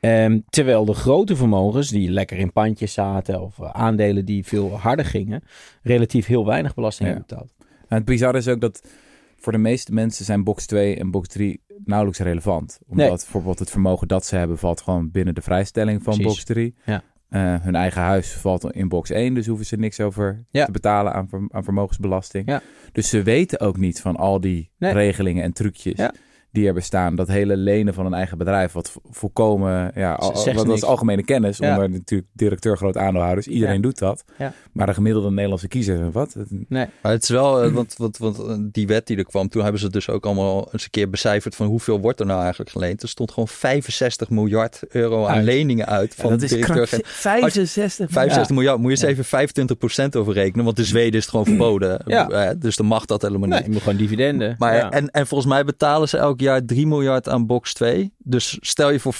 [0.00, 4.78] Ehm, terwijl de grote vermogens, die lekker in pandjes zaten of eh, aandelen die veel
[4.78, 5.42] harder gingen,
[5.82, 7.14] relatief heel weinig belasting Ja.
[7.14, 7.54] hebben betaald.
[7.88, 8.88] En het bizarre is ook dat
[9.36, 12.78] voor de meeste mensen zijn box 2 en box 3 nauwelijks relevant.
[12.88, 13.16] Omdat Nee.
[13.16, 16.32] bijvoorbeeld het vermogen dat ze hebben valt gewoon binnen de vrijstelling van Precies.
[16.32, 16.74] box 3.
[16.84, 17.02] Ja.
[17.28, 20.64] Eh, hun eigen huis valt in box 1, dus hoeven ze niks over Ja.
[20.64, 22.48] te betalen aan, aan vermogensbelasting.
[22.48, 22.62] Ja.
[22.92, 24.92] Dus ze weten ook niet van al die Nee.
[24.92, 26.12] regelingen en trucjes Ja.
[26.52, 27.14] Die er bestaan.
[27.16, 30.66] Dat hele lenen van een eigen bedrijf, wat vo- volkomen, ja, al, Zegt wat, dat
[30.66, 30.78] niks.
[30.82, 31.58] is algemene kennis.
[31.58, 31.70] Ja.
[31.74, 33.46] Onder natuurlijk directeur groot aandeelhouders.
[33.46, 33.80] Iedereen Ja.
[33.80, 34.24] doet dat.
[34.38, 34.52] Ja.
[34.72, 36.36] Maar de gemiddelde Nederlandse kiezer, wat?
[36.68, 36.86] Nee.
[37.02, 39.62] Maar het is wel, eh, want, want, want eh, die wet die er kwam, toen
[39.62, 42.70] hebben ze dus ook allemaal eens een keer becijferd van hoeveel wordt er nou eigenlijk
[42.70, 43.02] geleend.
[43.02, 45.44] Er stond gewoon 65 miljard euro aan Uit.
[45.44, 46.14] leningen uit.
[46.14, 47.08] Van dat is directeur- krankzinnig.
[47.10, 51.30] 65 65 miljard, moet je eens even 25% over rekenen, want in Zweden is het
[51.30, 52.02] gewoon verboden.
[52.06, 52.28] Ja.
[52.28, 53.66] Eh, Dus dan mag dat helemaal Nee, niet.
[53.66, 54.54] je moet gewoon dividenden.
[54.58, 54.90] Maar, ja.
[54.90, 58.12] en, en volgens mij betalen ze elk jaar 3 miljard aan box 2.
[58.18, 59.18] Dus stel je voor 25%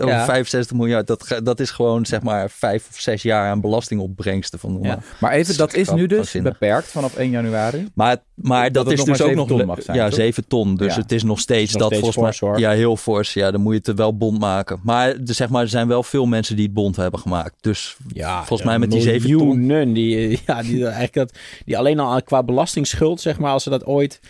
[0.00, 0.24] over Ja.
[0.24, 1.06] 65 miljard.
[1.06, 4.58] Dat, dat is gewoon zeg maar 5 of 6 jaar aan belastingopbrengsten.
[4.58, 4.98] Van, Ja.
[5.20, 7.88] Maar even, dat is nu dus beperkt vanaf 1 januari.
[7.94, 10.14] Maar, maar dat, is dus ook 7 nog ton le- mag zijn, Ja, toch?
[10.14, 10.76] 7 ton.
[10.76, 11.00] Dus Ja.
[11.00, 12.58] het is nog steeds Nog dat steeds volgens mij.
[12.58, 13.32] Ja, heel fors.
[13.32, 14.80] Ja, dan moet je het wel bond maken.
[14.82, 17.54] Maar, zeg maar er zijn wel veel mensen die het bond hebben gemaakt.
[17.60, 19.92] Dus ja, volgens mij met die 7 ton.
[19.92, 21.32] die, ja, die, eigenlijk dat,
[21.64, 24.20] die alleen al qua belastingsschuld, zeg maar, als ze dat ooit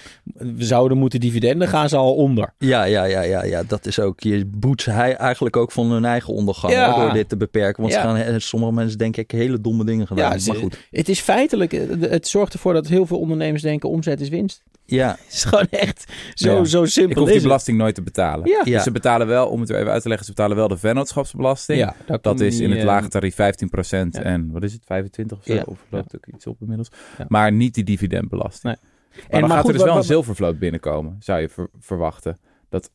[0.59, 2.55] zouden moeten dividenden, gaan ze al onder.
[2.59, 4.21] Ja, ja, ja, ja, ja, dat is ook.
[4.21, 6.93] Je boet ze hij eigenlijk ook van hun eigen ondergang Ja.
[6.93, 7.83] hoor, door dit te beperken.
[7.83, 8.01] Want Ja.
[8.01, 10.39] ze gaan, eh, sommige mensen denk ik hele domme dingen gedaan.
[10.39, 10.79] Ja, maar goed.
[10.91, 14.63] Het is feitelijk, eh, het zorgt ervoor dat heel veel ondernemers denken omzet is winst.
[14.85, 16.65] Ja, Het is gewoon echt zo, Ja.
[16.65, 17.43] zo Ik simpel hoef is die het.
[17.43, 18.49] belasting nooit te betalen.
[18.49, 18.61] Ja.
[18.65, 18.73] Ja.
[18.75, 20.77] Dus ze betalen wel, om het weer even uit te leggen, ze betalen wel de
[20.77, 21.79] vennootschapsbelasting.
[21.79, 24.23] Ja, Dat is in het eh, lage tarief 15% ja.
[24.23, 25.53] en wat is het, 25 of zo?
[25.55, 25.63] Ja.
[25.67, 26.89] Of loopt ook iets op inmiddels.
[27.19, 27.25] Ja.
[27.29, 28.63] Maar niet die dividendbelasting.
[28.63, 28.90] Nee.
[29.15, 31.49] Maar En dan maar gaat goed, er dus wel wat- een zilvervloot binnenkomen, zou je
[31.49, 32.39] ver- verwachten.
[32.69, 32.91] Dat,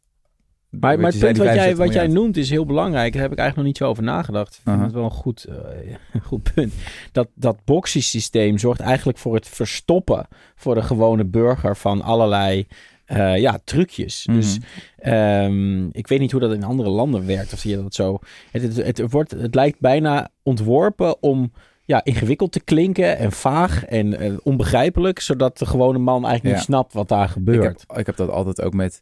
[0.70, 3.14] Maar, het punt wat jij, 65 wat jij noemt is heel belangrijk.
[3.14, 4.56] Daar heb ik eigenlijk nog niet zo over nagedacht.
[4.56, 6.74] Ik vind het wel een goed, eh, goed punt.
[7.12, 12.68] Dat, dat boxiesysteem zorgt eigenlijk voor het verstoppen voor de gewone burger van allerlei
[13.06, 14.26] eh, ja, trucjes.
[14.28, 14.38] Mhm.
[14.38, 14.58] Dus
[14.98, 17.54] ehm, ik weet niet hoe dat in andere landen werkt.
[17.54, 18.20] Of zie je dat zo.
[18.52, 21.52] Het, het, het, wordt, het lijkt bijna ontworpen om
[21.86, 25.20] ja, ingewikkeld te klinken en vaag en eh, onbegrijpelijk.
[25.20, 26.52] Zodat de gewone man eigenlijk Ja.
[26.54, 27.84] niet snapt wat daar ik, gebeurt.
[27.88, 29.02] heb, ik heb dat altijd ook met...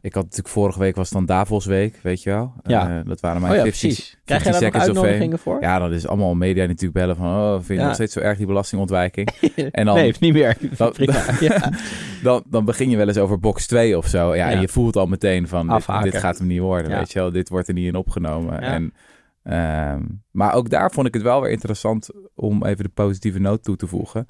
[0.00, 2.52] Ik had natuurlijk vorige week was dan Davosweek, weet je wel.
[2.62, 2.98] Ja.
[2.98, 4.18] Eh, dat waren mijn Oh ja, 50 precies.
[4.24, 5.60] Krijg jij 50 daar uitnodigingen voor?
[5.60, 7.26] Ja, dan is allemaal media natuurlijk bellen van...
[7.26, 7.84] oh, vind je Ja.
[7.84, 9.28] nog steeds zo erg die belastingontwijking?
[9.70, 10.56] En dan, nee, heeft niet meer.
[10.76, 10.94] Dan-
[12.22, 14.34] dan, dan begin je wel eens over box 2 of zo.
[14.34, 15.68] Ja, en je voelt al meteen van...
[15.68, 17.32] Dit, dit gaat hem niet worden, weet je wel.
[17.32, 18.60] Dit wordt er niet in opgenomen.
[18.60, 18.94] En,
[19.42, 22.08] ehm, maar ook daar vond ik het wel weer interessant...
[22.34, 24.24] om even de positieve noot toe te voegen...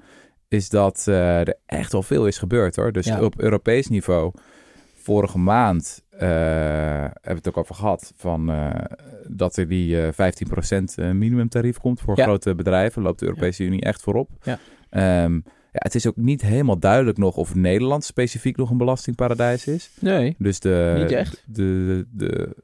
[0.48, 2.92] is dat eh, er echt wel veel is gebeurd, hoor.
[2.92, 3.22] Dus Ja.
[3.24, 4.32] op Europees niveau...
[4.94, 6.28] vorige maand eh,
[7.00, 8.12] hebben we het ook over gehad...
[8.16, 8.70] Van, eh,
[9.28, 12.24] dat er die eh 15% minimumtarief komt voor Ja.
[12.24, 13.02] grote bedrijven.
[13.02, 14.28] Loopt de Europese Unie echt voorop.
[14.42, 14.58] Ja.
[14.90, 15.34] Ehm,
[15.72, 19.90] ja, het is ook niet helemaal duidelijk nog of Nederland specifiek nog een belastingparadijs is.
[20.00, 21.42] Nee, Dus de, Niet echt.
[21.46, 22.56] de, de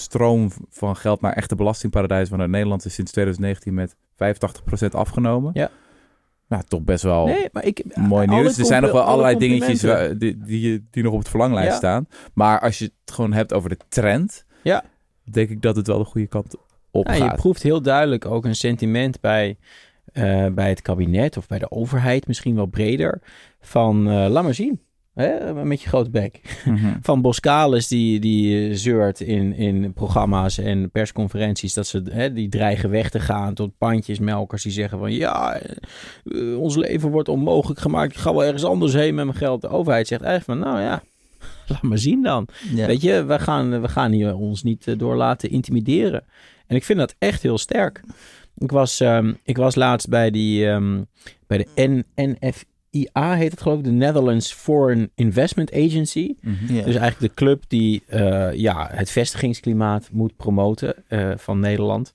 [0.00, 5.50] stroom van geld naar echte belastingparadijzen vanuit Nederland is sinds 2019 met 85% afgenomen.
[5.54, 5.70] Ja.
[6.48, 7.96] Nou, toch best wel nee maar ik...
[7.96, 8.58] mooi alle nieuws.
[8.58, 9.80] Er zijn nog wel allerlei alle dingetjes
[10.18, 11.76] die, die, die nog op het verlanglijst Ja.
[11.76, 12.06] staan.
[12.34, 14.84] Maar als je het gewoon hebt over de trend, Ja.
[15.24, 16.54] denk ik dat het wel de goede kant
[16.90, 17.36] op Ja, je gaat.
[17.36, 19.56] proeft heel duidelijk ook een sentiment bij,
[20.12, 23.20] eh, bij het kabinet of bij de overheid, misschien wel breder,
[23.60, 24.80] van eh, laat maar zien.
[25.14, 26.40] Hè, met je grote bek.
[26.64, 26.96] Mhm.
[27.02, 32.48] Van Boskalis die, die eh, zeurt in, in programma's en persconferenties dat ze hè, die
[32.48, 37.80] dreigen weg te gaan tot pandjesmelkers die zeggen van ja, eh, ons leven wordt onmogelijk
[37.80, 38.12] gemaakt.
[38.12, 39.60] Ik ga wel ergens anders heen met mijn geld.
[39.60, 41.02] De overheid zegt eigenlijk van nou ja,
[41.68, 42.48] laat maar zien dan.
[42.74, 42.86] Ja.
[42.86, 46.24] Weet je, we gaan, we gaan hier ons niet eh, door laten intimideren.
[46.66, 48.02] En ik vind dat echt heel sterk.
[48.56, 51.02] Ik was, ehm, ik was laatst bij, die, ehm,
[51.46, 52.04] bij de N
[52.90, 56.34] NFIA, heet het geloof ik, de Netherlands Foreign Investment Agency.
[56.40, 56.66] Mhm.
[56.66, 62.14] Dus eigenlijk de club die eh, ja, het vestigingsklimaat moet promoten eh, van Nederland.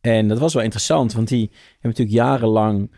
[0.00, 2.90] En dat was wel interessant, want die hebben natuurlijk jarenlang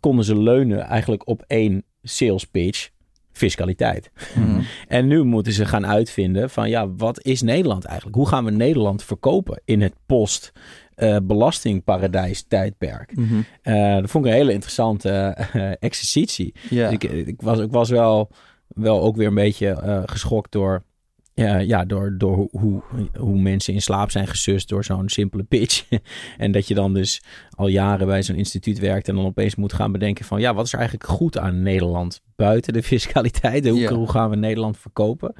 [0.00, 2.88] konden ze leunen eigenlijk op één sales pitch,
[3.32, 4.10] fiscaliteit.
[4.34, 4.60] Mhm.
[4.88, 8.16] En nu moeten ze gaan uitvinden van ja, wat is Nederland eigenlijk?
[8.16, 10.52] Hoe gaan we Nederland verkopen in het post
[10.96, 13.16] eh, belastingparadijs tijdperk?
[13.16, 13.40] Mhm.
[13.62, 16.54] Eh, dat vond ik een hele interessante eh, exercitie.
[16.70, 16.84] Ja.
[16.84, 18.30] Dus ik, ik, was, ik was wel,
[18.68, 20.82] wel ook weer een beetje geschokt door,
[21.36, 22.82] ja, ja, door, door hoe,
[23.18, 25.84] hoe, mensen in slaap zijn gesust door zo'n simpele pitch.
[26.38, 29.72] en dat je dan dus al jaren bij zo'n instituut werkt en dan opeens moet
[29.72, 33.68] gaan bedenken van ja, wat is er eigenlijk goed aan Nederland buiten de fiscaliteit?
[33.68, 33.92] Hoe, Ja.
[33.92, 35.34] hoe gaan we Nederland verkopen?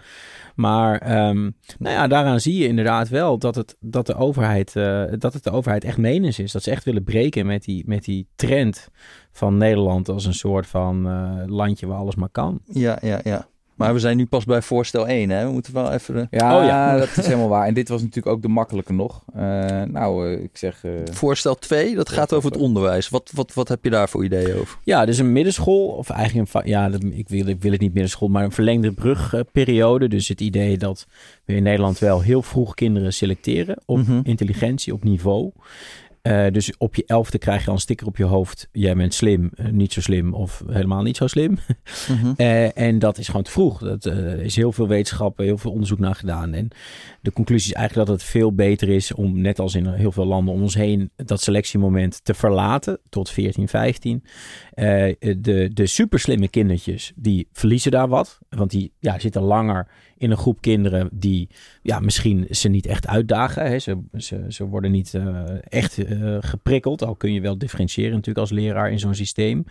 [0.55, 5.05] Maar ehm, nou ja, daaraan zie je inderdaad wel dat het, dat de overheid, eh,
[5.19, 6.53] dat het de overheid echt menens is.
[6.53, 8.89] Dat ze echt willen breken met die, met die trend
[9.33, 12.61] van Nederland als een soort van eh, landje waar alles maar kan.
[12.65, 13.47] ja, ja, ja.
[13.77, 15.47] Maar we zijn nu pas bij voorstel 1, hè?
[15.47, 16.27] We moeten wel even...
[16.31, 16.97] Ja, Oh ja.
[16.99, 17.67] dat is helemaal waar.
[17.67, 19.23] En dit was natuurlijk ook de makkelijke nog.
[19.35, 19.41] Eh,
[19.83, 20.85] nou, eh, ik zeg...
[20.85, 23.09] eh, Voorstel 2, dat gaat over het onderwijs.
[23.09, 24.79] Wat, wat, wat heb je daar voor ideeën over?
[24.85, 28.29] Ja, dus een middenschool, of eigenlijk een, ja, ik, wil, ik wil het niet middenschool,
[28.29, 30.09] maar een verlengde brugperiode.
[30.09, 31.07] Dus het idee dat
[31.45, 34.21] we in Nederland wel heel vroeg kinderen selecteren op Mhm.
[34.23, 35.51] intelligentie, op niveau.
[36.27, 38.69] Eh, dus op je elfde krijg je al een sticker op je hoofd.
[38.73, 41.59] Jij bent slim, eh, niet zo slim of helemaal niet zo slim.
[42.09, 42.33] Mhm.
[42.37, 43.79] Eh, en dat is gewoon te vroeg.
[43.79, 46.53] Dat, er is heel veel wetenschap, heel veel onderzoek naar gedaan.
[46.53, 46.69] En
[47.21, 50.27] de conclusie is eigenlijk dat het veel beter is om, net als in heel veel
[50.27, 54.25] landen om ons heen, dat selectiemoment te verlaten tot 14, 15.
[54.71, 58.39] Eh, de, de superslimme kindertjes, die verliezen daar wat.
[58.49, 61.49] Want die ja, zitten langer in een groep kinderen die
[61.83, 63.67] ja, misschien ze niet echt uitdagen.
[63.67, 63.79] Hè.
[63.79, 67.05] Ze, ze, ze worden niet eh, echt eh, geprikkeld.
[67.05, 69.65] Al kun je wel differentiëren natuurlijk als leraar in zo'n systeem.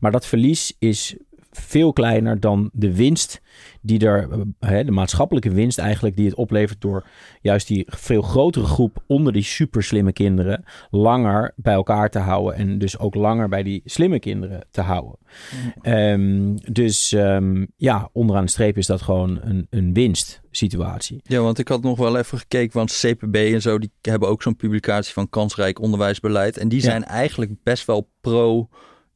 [0.00, 1.16] Maar dat verlies is
[1.50, 3.40] veel kleiner dan de winst
[3.82, 7.06] die er, eh, hè, de maatschappelijke winst eigenlijk, die het oplevert door
[7.40, 12.54] juist die veel grotere groep onder die super slimme kinderen langer bij elkaar te houden
[12.54, 15.18] en dus ook langer bij die slimme kinderen te houden.
[15.82, 21.20] Ehm, dus ehm, ja, onderaan de streep is dat gewoon een, een winstsituatie.
[21.22, 24.42] Ja, want ik had nog wel even gekeken, want CPB en zo, die hebben ook
[24.42, 26.56] zo'n publicatie van kansrijk onderwijsbeleid.
[26.56, 26.84] En die Ja.
[26.84, 28.68] zijn eigenlijk best wel pro,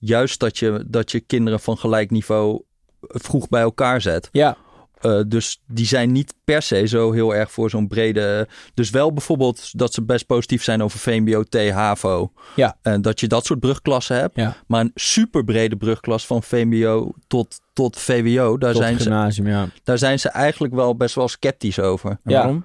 [0.05, 2.63] juist dat je, dat je kinderen van gelijk niveau
[3.01, 4.29] vroeg bij elkaar zet.
[4.33, 4.57] Ja,
[5.01, 8.49] Eh, dus die zijn niet per se zo heel erg voor zo'n brede.
[8.75, 12.33] Dus wel bijvoorbeeld dat ze best positief zijn over VMBO, T, HAVO.
[12.57, 12.77] Ja.
[12.83, 14.37] En dat je dat soort brugklassen hebt.
[14.37, 14.57] ja.
[14.67, 19.01] Maar een super brede brugklas van VMBO tot, tot VWO, daar tot zijn,
[19.33, 19.69] ze, ja.
[19.83, 22.11] daar zijn ze eigenlijk wel best wel sceptisch over.
[22.25, 22.37] Ja.
[22.39, 22.65] Waarom?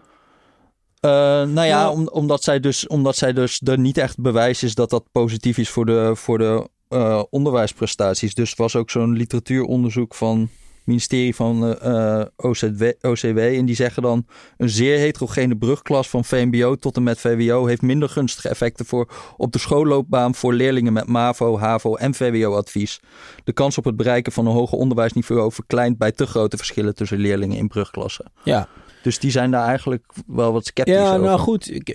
[0.99, 1.91] Eh, nou ja, Ja.
[1.91, 5.57] om- omdat, zij dus, omdat zij dus er niet echt bewijs is dat dat positief
[5.57, 8.33] is voor de, voor de eh, onderwijsprestaties.
[8.33, 10.49] Dus was ook zo'n literatuuronderzoek van
[10.89, 13.37] ministerie van uh, OCW, OCW.
[13.37, 14.25] En die zeggen dan
[14.57, 19.07] een zeer heterogene brugklas van VMBO tot en met VWO heeft minder gunstige effecten voor
[19.37, 22.99] op de schoolloopbaan voor leerlingen met MAVO, HAVO en VWO-advies.
[23.43, 27.17] De kans op het bereiken van een hoger onderwijsniveau verkleint bij te grote verschillen tussen
[27.17, 28.31] leerlingen in brugklassen.
[28.43, 28.67] Ja,
[29.01, 31.25] Dus die zijn daar eigenlijk wel wat sceptisch Ja, over.
[31.25, 31.73] nou goed.
[31.73, 31.89] Ik,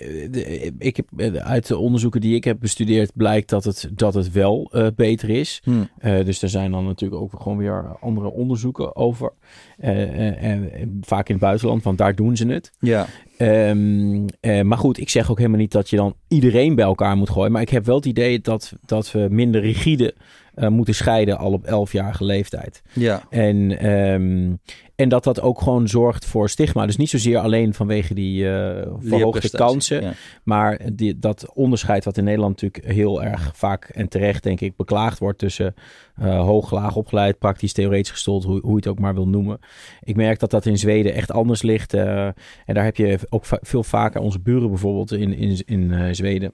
[0.77, 4.31] ik heb, eh, uit de onderzoeken die ik heb bestudeerd blijkt dat het, dat het
[4.31, 5.61] wel eh, beter is.
[5.63, 5.71] Hm.
[5.97, 9.33] Eh, dus er zijn dan natuurlijk ook gewoon weer andere onderzoeken over.
[9.77, 12.71] En, vaak in het buitenland, want daar doen ze het.
[12.79, 16.85] Ja, Ehm, eh, maar goed, ik zeg ook helemaal niet dat je dan iedereen bij
[16.85, 17.51] elkaar moet gooien.
[17.51, 20.15] Maar ik heb wel het idee dat, dat we minder rigide
[20.55, 22.81] eh, moeten scheiden al op 11-jarige leeftijd.
[22.93, 24.53] ja, En, ehm,
[24.95, 26.85] en dat dat ook gewoon zorgt voor stigma.
[26.85, 30.01] Dus niet zozeer alleen vanwege die eh verhoogde kansen.
[30.01, 30.13] Ja.
[30.43, 34.75] Maar die, dat onderscheid wat in Nederland natuurlijk heel erg vaak en terecht denk ik
[34.75, 35.73] beklaagd wordt tussen
[36.15, 39.59] eh, hoog, laag opgeleid, praktisch, theoretisch gestold, hoe, hoe je het ook maar wil noemen.
[40.03, 41.93] Ik merk dat dat in Zweden echt anders ligt.
[41.93, 42.33] en
[42.65, 46.53] daar heb je ook va- veel vaker onze buren bijvoorbeeld in, in, in Zweden.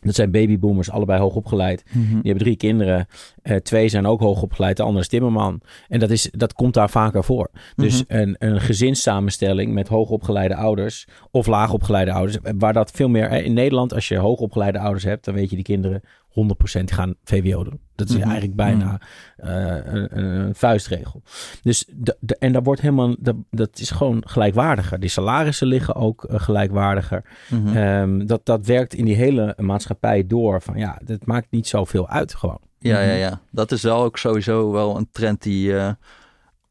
[0.00, 1.82] Dat zijn babyboomers, allebei hoog opgeleid.
[1.92, 3.06] Die hebben drie kinderen.
[3.42, 5.60] Eh, twee zijn ook hoog opgeleid, de andere is timmerman.
[5.88, 7.50] En dat, is, dat komt daar vaker voor.
[7.76, 8.18] Dus Mhm.
[8.18, 12.38] een, een gezinssamenstelling met hoogopgeleide ouders of laagopgeleide ouders.
[12.58, 13.28] Waar dat veel meer...
[13.28, 16.02] eh, In Nederland, als je hoogopgeleide ouders hebt, dan weet je die kinderen
[16.36, 17.80] 100% gaan VWO doen.
[17.94, 18.22] Dat is Mhm.
[18.24, 19.00] eigenlijk bijna
[19.36, 21.22] eh, een, een, vuistregel.
[21.62, 25.00] Dus de, de- en dat wordt helemaal, dat, dat is gewoon gelijkwaardiger.
[25.00, 27.24] Die salarissen liggen ook eh, gelijkwaardiger.
[27.50, 27.76] Mhm.
[27.76, 30.62] Ehm, dat, dat werkt in die hele maatschappij door.
[30.62, 32.60] Van ja, dat maakt niet zoveel uit gewoon.
[32.78, 33.40] Ja, ja, ja.
[33.50, 35.90] Dat is wel ook sowieso wel een trend die eh,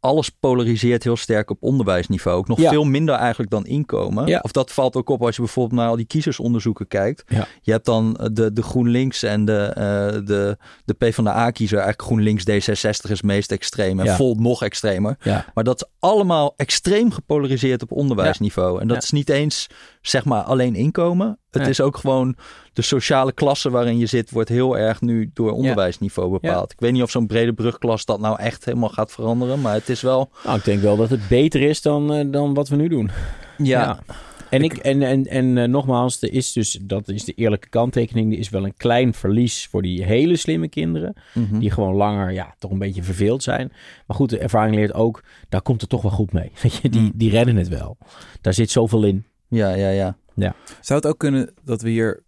[0.05, 2.37] alles polariseert heel sterk op onderwijsniveau.
[2.37, 2.69] Ook nog Ja.
[2.69, 4.27] veel minder eigenlijk dan inkomen.
[4.27, 4.39] Ja.
[4.41, 7.23] Of dat valt ook op als je bijvoorbeeld naar al die kiezersonderzoeken kijkt.
[7.27, 7.47] Ja.
[7.61, 11.77] Je hebt dan eh, de, de GroenLinks en de, eh de, de PvdA-kiezer.
[11.79, 14.15] Eigenlijk GroenLinks D66 is meest extreem en.
[14.15, 15.17] Volt nog extremer.
[15.53, 18.81] Maar dat is allemaal extreem gepolariseerd op onderwijsniveau.
[18.81, 19.67] En dat is niet eens,
[20.07, 21.39] zeg maar, alleen inkomen.
[21.51, 22.35] Het is ook gewoon
[22.73, 26.71] de sociale klasse waarin je zit, wordt heel erg nu door onderwijsniveau bepaald.
[26.71, 29.61] Ik weet niet of zo'n brede brugklas dat nou echt helemaal gaat veranderen.
[29.61, 30.29] Maar het is wel.
[30.43, 33.09] nou, ik denk wel dat het beter is dan, eh, dan wat we nu doen.
[33.57, 33.99] Ja,
[34.49, 38.33] En, ik, en, en, en eh, nogmaals, er is dus, dat is de eerlijke kanttekening.
[38.33, 41.13] Er is wel een klein verlies voor die hele slimme kinderen.
[41.33, 41.59] Mhm.
[41.59, 43.71] Die gewoon langer, ja, toch een beetje verveeld zijn.
[44.07, 46.51] Maar goed, de ervaring leert ook, daar komt het toch wel goed mee.
[46.61, 47.11] Weet je, die, Mm.
[47.15, 47.97] die redden het wel.
[48.41, 49.25] Daar zit zoveel in.
[49.47, 49.89] Ja, ja,
[50.35, 50.55] ja.
[50.81, 52.23] Zou het ook kunnen dat we hier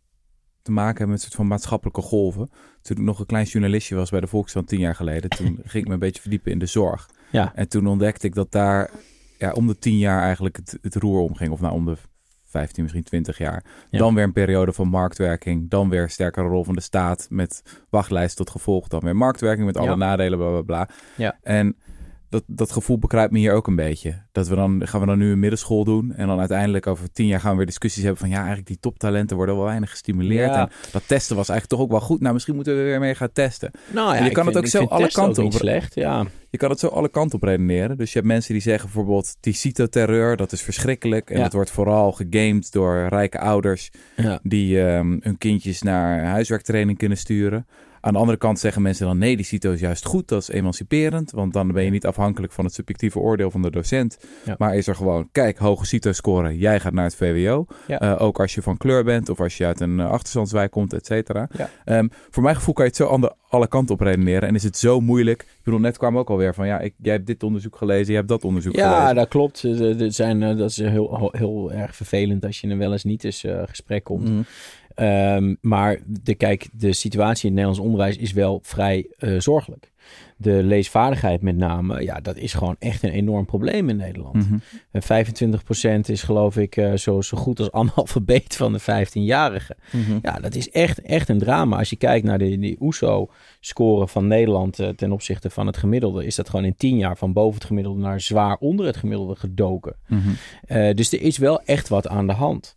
[0.61, 2.49] te maken hebben met een soort van maatschappelijke golven?
[2.81, 5.83] Toen ik nog een klein journalistje was bij de Volkskrant tien jaar geleden, toen ging
[5.83, 7.09] ik me een beetje verdiepen in de zorg.
[7.31, 7.51] Ja.
[7.55, 8.89] En toen ontdekte ik dat daar
[9.37, 11.51] ja, om de tien jaar eigenlijk het, het roer omging.
[11.51, 11.97] Of nou om de
[12.43, 13.63] 15, misschien 20 jaar.
[13.89, 13.99] Ja.
[13.99, 15.69] Dan weer een periode van marktwerking.
[15.69, 18.87] Dan weer een sterkere rol van de staat met wachtlijst tot gevolg.
[18.87, 19.95] Dan weer marktwerking met alle Ja.
[19.95, 20.89] nadelen, bla bla bla.
[21.15, 21.37] Ja.
[21.41, 21.75] En
[22.29, 24.21] dat, dat gevoel bekruipt me hier ook een beetje.
[24.31, 26.13] Dat we dan gaan we dan nu een middelschool doen.
[26.13, 28.79] En dan uiteindelijk over tien jaar gaan we weer discussies hebben van ja, eigenlijk die
[28.79, 30.49] toptalenten worden wel weinig gestimuleerd.
[30.49, 30.59] Ja.
[30.61, 32.21] En dat testen was eigenlijk toch ook wel goed.
[32.21, 33.71] Nou, misschien moeten we weer mee gaan testen.
[33.93, 36.25] Nou En je kan het ook zo alle kanten op- slecht, ja.
[36.49, 37.97] Je kan het zo alle kanten op redeneren.
[37.97, 39.53] Dus je hebt mensen die zeggen bijvoorbeeld die
[40.35, 41.29] dat is verschrikkelijk.
[41.29, 41.43] En Ja.
[41.43, 43.89] dat wordt vooral gegamed door rijke ouders
[44.43, 47.67] die ehm, hun kindjes naar huiswerktraining kunnen sturen.
[48.07, 50.49] Aan de andere kant zeggen mensen dan nee, die CITO is juist goed, dat is
[50.49, 51.31] emanciperend.
[51.31, 54.17] Want dan ben je niet afhankelijk van het subjectieve oordeel van de docent.
[54.45, 54.55] Ja.
[54.57, 57.65] Maar is er gewoon, kijk, hoge CITO scoren, jij gaat naar het VWO.
[57.87, 57.99] Ja.
[57.99, 60.93] Eh, ook als je van kleur bent of als je uit een eh, achterstandswijk komt,
[60.93, 61.49] et cetera.
[61.57, 61.69] Ja.
[61.85, 64.49] Ehm, voor mijn gevoel kan je het zo ander, alle kanten op redeneren.
[64.49, 65.41] En is het zo moeilijk.
[65.41, 68.15] Ik bedoel, net kwam ook alweer van, ja, ik, jij hebt dit onderzoek gelezen, jij
[68.15, 69.15] hebt dat onderzoek Ja, gelezen.
[69.15, 69.63] dat klopt.
[69.63, 73.03] Eh, dat zijn, eh, dat is heel, heel erg vervelend als je een wel eens
[73.03, 74.29] niet eens eh, gesprek komt.
[74.29, 74.41] Mhm.
[74.97, 79.91] Ehm, maar de, kijk, de situatie in het Nederlands onderwijs is wel vrij eh, zorgelijk.
[80.37, 84.35] De leesvaardigheid met name, ja, dat is gewoon echt een enorm probleem in Nederland.
[84.35, 84.57] Mhm.
[84.91, 89.77] En 25% is geloof ik eh, zo, zo goed als analfabeet van de 15-jarigen.
[89.91, 90.19] Mhm.
[90.21, 91.77] Ja, dat is echt, echt een drama.
[91.77, 96.25] Als je kijkt naar de, die OESO-score van Nederland eh, ten opzichte van het gemiddelde,
[96.25, 99.35] is dat gewoon in 10 jaar van boven het gemiddelde naar zwaar onder het gemiddelde
[99.35, 99.95] gedoken.
[100.07, 100.93] Mhm.
[100.95, 102.76] Dus er is wel echt wat aan de hand.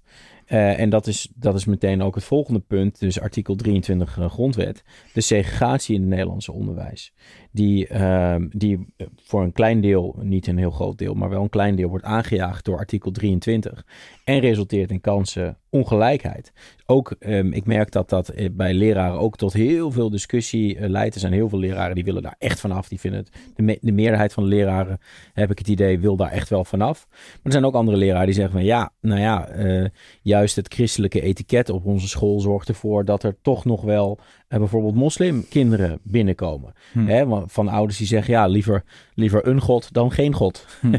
[0.51, 4.31] Eh, en dat is, dat is meteen ook het volgende punt, dus artikel 23 eh,
[4.31, 4.83] grondwet.
[5.13, 7.13] De segregatie in het Nederlandse onderwijs.
[7.53, 8.87] Die, ehm, die
[9.23, 12.05] voor een klein deel, niet een heel groot deel, maar wel een klein deel wordt
[12.05, 13.85] aangejaagd door artikel 23.
[14.25, 16.53] En resulteert in kansenongelijkheid.
[16.87, 20.89] Ook, ehm, ik merk dat dat eh, bij leraren ook tot heel veel discussie eh,
[20.89, 21.15] leidt.
[21.15, 22.89] Er zijn heel veel leraren die willen daar echt vanaf.
[22.89, 24.99] Die vinden het, de, me- de meerderheid van de leraren,
[25.33, 27.07] heb ik het idee, wil daar echt wel vanaf.
[27.11, 29.85] Maar er zijn ook andere leraren die zeggen van ja, nou ja, eh,
[30.23, 34.19] juist het christelijke etiket op onze school zorgt ervoor dat er toch nog wel
[34.59, 36.73] bijvoorbeeld moslimkinderen binnenkomen.
[36.93, 37.07] Hm.
[37.07, 38.85] Hè, van ouders die zeggen, ja, liever,
[39.15, 40.67] liever een god dan geen god.
[40.81, 40.87] Hm.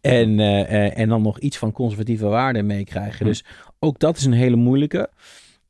[0.00, 3.18] en, eh, eh, en dan nog iets van conservatieve waarden meekrijgen.
[3.18, 3.24] Hm.
[3.24, 3.44] Dus
[3.78, 5.10] ook dat is een hele moeilijke.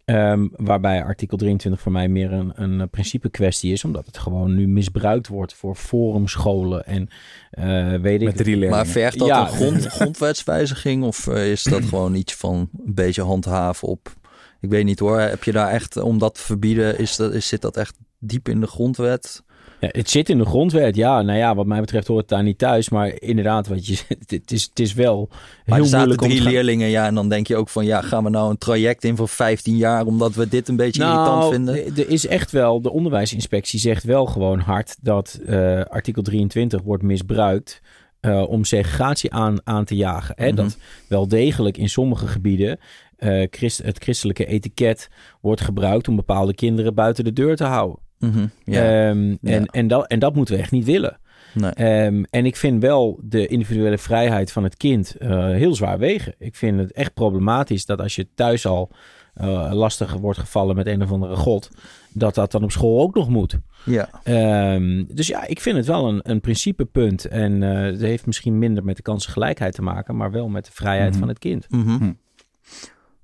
[0.05, 3.85] Ehm, waarbij artikel 23 voor mij meer een, een principe kwestie is.
[3.85, 7.09] Omdat het gewoon nu misbruikt wordt voor forumscholen en
[7.51, 8.77] eh, weet ik Met drie leerlingen.
[8.77, 9.41] Maar vergt dat Ja.
[9.41, 14.21] een grond, grondwetswijziging of eh, is dat gewoon iets van een beetje handhaven op...
[14.63, 17.47] Ik weet niet hoor, heb je daar echt, om dat te verbieden, is dat, is,
[17.49, 19.43] zit dat echt diep in de grondwet?
[19.81, 21.23] Ja, het zit in de grondwet, ja.
[21.23, 22.89] Nou ja, wat mij betreft hoort het daar niet thuis.
[22.89, 23.99] Maar inderdaad, wat je,
[24.29, 25.29] het, is, het is wel
[25.67, 27.69] Maar heel er moeilijk om drie te gaan- leerlingen, ja, en dan denk je ook
[27.69, 30.77] van, ja, gaan we nou een traject in voor 15 jaar omdat we dit een
[30.77, 31.75] beetje irritant vinden?
[31.75, 36.81] Nou, Er is echt wel, de onderwijsinspectie zegt wel gewoon hard dat eh, artikel 23
[36.83, 37.81] wordt misbruikt
[38.21, 40.35] eh, om segregatie aan, aan te jagen.
[40.39, 40.47] Hè?
[40.47, 40.57] Mhm.
[40.57, 40.77] Dat
[41.09, 42.79] wel degelijk in sommige gebieden
[43.23, 45.09] eh, christ, het christelijke etiket
[45.41, 47.99] wordt gebruikt om bepaalde kinderen buiten de deur te houden.
[48.19, 49.09] Mhm, ja.
[49.09, 49.37] Ehm, Ja.
[49.43, 51.19] en, en, dat, en dat moeten we echt niet willen.
[51.55, 51.71] nee.
[51.71, 56.35] Ehm, en ik vind wel de individuele vrijheid van het kind eh, heel zwaar wegen.
[56.39, 58.91] Ik vind het echt problematisch dat als je thuis al
[59.35, 61.69] eh, lastig wordt gevallen met een of andere god,
[62.13, 63.59] dat dat dan op school ook nog moet.
[63.85, 64.09] ja.
[64.25, 67.25] Ehm, dus ja, ik vind het wel een, een principepunt.
[67.25, 70.73] En eh het heeft misschien minder met de kansengelijkheid te maken, maar wel met de
[70.73, 71.19] vrijheid Mhm.
[71.19, 71.67] van het kind.
[71.71, 72.13] Mhm.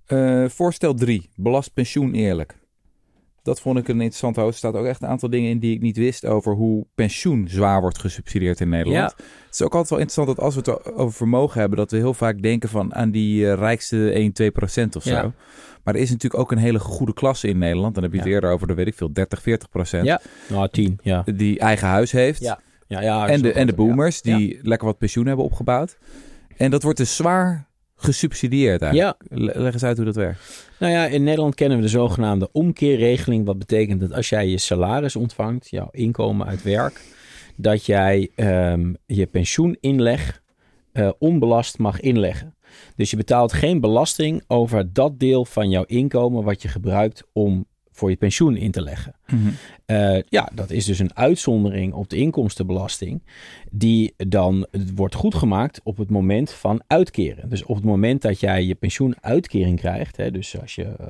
[0.09, 1.31] Eh, voorstel 3.
[1.37, 2.59] Belast pensioen eerlijk.
[3.43, 4.53] Dat vond ik een interessant hoofd.
[4.53, 7.49] Er staat ook echt een aantal dingen in die ik niet wist over hoe pensioen
[7.49, 9.11] zwaar wordt gesubsidieerd in Nederland.
[9.11, 11.97] Het is ook altijd wel interessant dat als we het over vermogen hebben, dat we
[11.97, 15.11] heel vaak denken van aan die eh, rijkste 1, 2 procent of zo.
[15.11, 15.33] Ja.
[15.85, 17.95] Maar er is natuurlijk ook een hele goede klasse in Nederland.
[17.95, 18.35] Dan heb je het Ja.
[18.35, 20.05] eerder over de, weet ik veel, 30, 40 procent.
[20.05, 20.21] Ja.
[20.49, 21.25] Nou, tien, ja.
[21.35, 22.41] Die eigen huis heeft.
[22.41, 22.61] Ja.
[22.87, 23.79] ja, ja en, de, en de ja.
[23.79, 25.99] boomers die lekker wat pensioen hebben opgebouwd.
[26.57, 27.68] En dat wordt dus zwaar
[27.99, 29.17] gesubsidieerd eigenlijk.
[29.29, 30.69] Le- Leg eens uit hoe dat werkt.
[30.79, 33.47] Nou ja, in Nederland kennen we de zogenaamde omkeerregeling.
[33.47, 37.01] Wat betekent dat als jij je salaris ontvangt, jouw inkomen uit werk,
[37.57, 40.43] dat jij ehm, je pensioeninleg
[40.93, 42.57] eh, onbelast mag inleggen.
[42.97, 47.67] Dus je betaalt geen belasting over dat deel van jouw inkomen wat je gebruikt om
[47.99, 49.15] voor je pensioen in te leggen.
[49.87, 53.23] Eh, ja, dat is dus een uitzondering op de inkomstenbelasting,
[53.71, 57.49] die dan wordt goedgemaakt op het moment van uitkeren.
[57.49, 61.07] Dus op het moment dat jij je pensioenuitkering krijgt, hè, dus als je eh,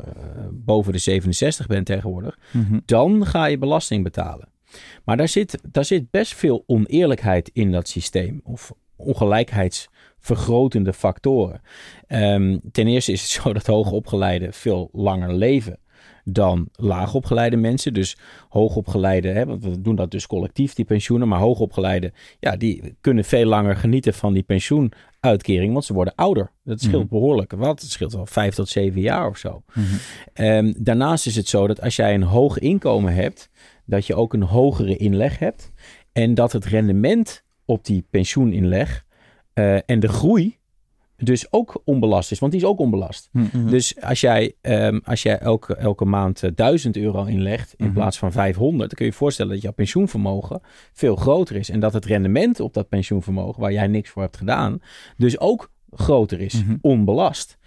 [0.51, 2.38] boven de 67 bent tegenwoordig,
[2.85, 4.48] dan ga je belasting betalen.
[5.05, 8.40] Maar daar zit, daar zit best veel oneerlijkheid in dat systeem.
[8.44, 11.61] Of ongelijkheidsvergrotende factoren.
[12.07, 15.79] Ehm, ten eerste is het zo dat hoogopgeleiden veel langer leven
[16.31, 17.95] dan laagopgeleide mensen.
[17.95, 18.17] Dus
[18.49, 21.29] hoogopgeleide, hè, want we doen dat dus collectief, die pensioenen.
[21.29, 26.51] Maar hoogopgeleide, ja, die kunnen veel langer genieten van die pensioenuitkering, want ze worden ouder.
[26.64, 27.12] Dat scheelt Mhm.
[27.12, 27.53] behoorlijk.
[27.53, 27.81] Wat?
[27.81, 29.62] Het scheelt wel vijf tot zeven jaar of zo.
[30.33, 33.51] Ehm, daarnaast is het zo dat als jij een hoog inkomen hebt,
[33.85, 35.73] dat je ook een hogere inleg hebt.
[36.12, 39.07] En dat het rendement op die pensioeninleg
[39.53, 40.58] eh, en de groei
[41.22, 42.38] dus ook onbelast is.
[42.38, 43.28] Want die is ook onbelast.
[43.33, 43.70] Mhm.
[43.70, 47.94] Dus als jij, ehm, als jij elke, elke maand eh, 1000 euro inlegt in Mhm.
[47.94, 50.61] plaats van 500, dan kun je je voorstellen dat jouw pensioenvermogen
[50.92, 51.70] veel groter is.
[51.70, 54.81] En dat het rendement op dat pensioenvermogen, waar jij niks voor hebt gedaan,
[55.16, 57.59] dus ook groter is, onbelast.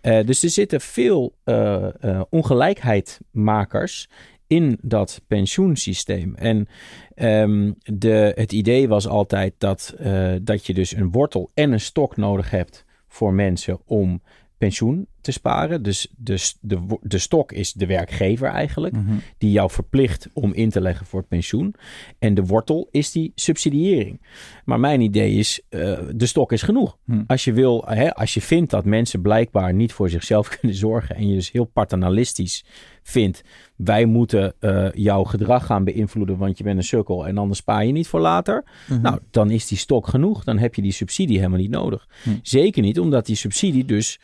[0.00, 4.08] Eh, dus er zitten veel eh, ongelijkheidmakers
[4.46, 6.34] in dat pensioensysteem.
[6.34, 6.66] En
[7.14, 9.94] ehm, de, het idee was altijd dat,
[10.42, 14.22] dat je dus een wortel en een stok nodig hebt voor mensen om
[14.58, 15.82] pensioen te sparen.
[15.82, 19.14] Dus de, de, de stok is de werkgever eigenlijk, Mhm.
[19.38, 21.74] die jou verplicht om in te leggen voor het pensioen.
[22.18, 24.20] En de wortel is die subsidiëring.
[24.64, 26.96] Maar mijn idee is, eh, de stok is genoeg.
[27.04, 27.22] Hm.
[27.26, 31.16] Als je wil, hè, als je vindt dat mensen blijkbaar niet voor zichzelf kunnen zorgen
[31.16, 32.64] en je dus heel paternalistisch
[33.02, 33.42] vindt,
[33.76, 37.84] wij moeten eh, jouw gedrag gaan beïnvloeden, want je bent een sukkel en anders spaar
[37.86, 38.64] je niet voor later.
[38.88, 39.00] Mhm.
[39.00, 40.44] Nou, dan is die stok genoeg.
[40.44, 42.06] Dan heb je die subsidie helemaal niet nodig.
[42.42, 44.20] Zeker niet omdat die subsidie dus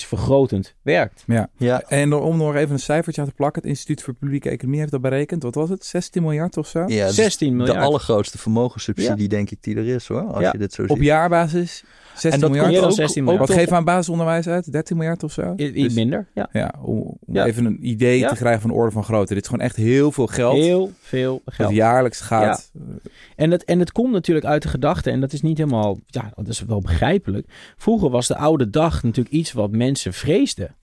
[0.00, 1.24] ongelijkheidsvergrotend werkt.
[1.58, 3.62] ja, En door- om nog even een cijfertje aan te plakken.
[3.62, 5.42] Het Instituut voor Publieke Economie heeft dat berekend.
[5.42, 5.84] Wat was het?
[5.84, 6.84] 16 miljard of zo?
[6.86, 7.78] ja, dus 16 miljard.
[7.78, 10.50] de allergrootste vermogenssubsidie denk ik die er is hoor, als Ja.
[10.52, 11.04] je dit zo Op ziet.
[11.06, 12.70] jaarbasis 16 En dat miljard.
[12.72, 13.48] meer dan ook- 16 ook miljard.
[13.48, 14.72] Wat geven we aan basisonderwijs uit?
[14.72, 15.54] 13 miljard of zo?
[15.56, 16.48] I- Iets Dus- minder, ja.
[16.52, 17.44] Ja, om, om Ja.
[17.46, 18.28] even een idee Ja.
[18.28, 19.34] te krijgen van de orde van grootte.
[19.34, 20.56] Dit is gewoon echt heel veel geld.
[20.56, 21.72] Heel veel dat geld.
[21.74, 22.70] jaarlijks gaat.
[23.36, 26.32] En het, en het komt natuurlijk uit de gedachte, en dat is niet helemaal, ja,
[26.34, 27.46] dat is wel begrijpelijk.
[27.76, 30.76] Vroeger was de oude dag natuurlijk iets wat mensen vreesden.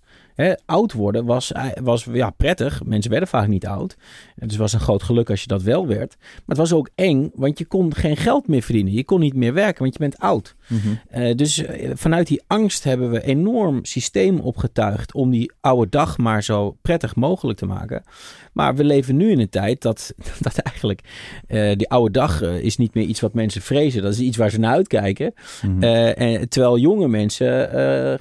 [0.65, 2.83] Oud worden was, eh, was ja, prettig.
[2.83, 3.95] Mensen werden vaak niet oud.
[4.39, 6.15] Dus het was een groot geluk als je dat wel werd.
[6.19, 8.93] Maar het was ook eng, want je kon geen geld meer verdienen.
[8.93, 10.55] Je kon niet meer werken, want je bent oud.
[10.67, 10.79] Mhm.
[11.09, 16.17] Eh, dus eh, vanuit die angst hebben we enorm systeem opgetuigd om die oude dag
[16.17, 18.03] maar zo prettig mogelijk te maken.
[18.53, 21.01] Maar we leven nu in een tijd dat, dat eigenlijk
[21.47, 24.01] eh, die oude dag is niet meer iets wat mensen vrezen.
[24.01, 25.33] Dat is iets waar ze naar uitkijken.
[25.61, 25.83] Mhm.
[25.83, 27.69] En, terwijl jonge mensen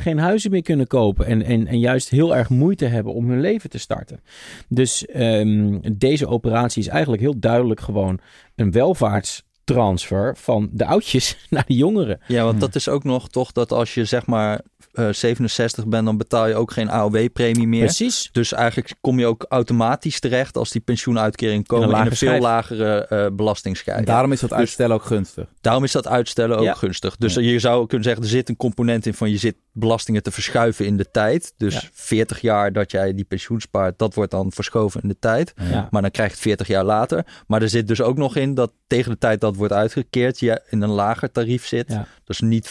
[0.00, 3.40] geen huizen meer kunnen kopen en, en, en juist heel erg moeite hebben om hun
[3.40, 4.20] leven te starten.
[4.68, 5.78] Dus ehm,
[6.08, 8.20] deze operatie is eigenlijk heel duidelijk gewoon
[8.56, 12.20] een welvaartstransfer van de oudjes naar de jongeren.
[12.26, 12.60] Ja, want Hmm.
[12.60, 14.60] dat is ook nog toch dat als je zeg maar
[14.98, 17.84] eh, 67 bent, dan betaal je ook geen AOW-premie meer.
[17.84, 18.28] Precies.
[18.32, 22.38] Dus eigenlijk kom je ook automatisch terecht als die pensioenuitkering komen een in een, veel
[22.40, 24.04] lagere eh belastingsschijf.
[24.04, 25.46] Daarom is dat Dus- uitstellen ook gunstig.
[25.60, 26.74] Daarom is dat uitstellen ook Ja.
[26.74, 27.16] gunstig.
[27.16, 27.40] Dus Ja.
[27.40, 30.86] je zou kunnen zeggen, er zit een component in van je zit belastingen te verschuiven
[30.86, 31.52] in de tijd.
[31.56, 31.80] Dus Ja.
[31.92, 35.52] 40 jaar dat jij die pensioen spaart, dat wordt dan verschoven in de tijd.
[35.70, 35.88] Ja.
[35.90, 37.24] Maar dan krijg je het 40 jaar later.
[37.46, 40.60] Maar er zit dus ook nog in dat tegen de tijd dat wordt uitgekeerd, je
[40.70, 41.96] in een lager tarief zit.
[42.28, 42.34] Ja.
[42.38, 42.66] Dus niet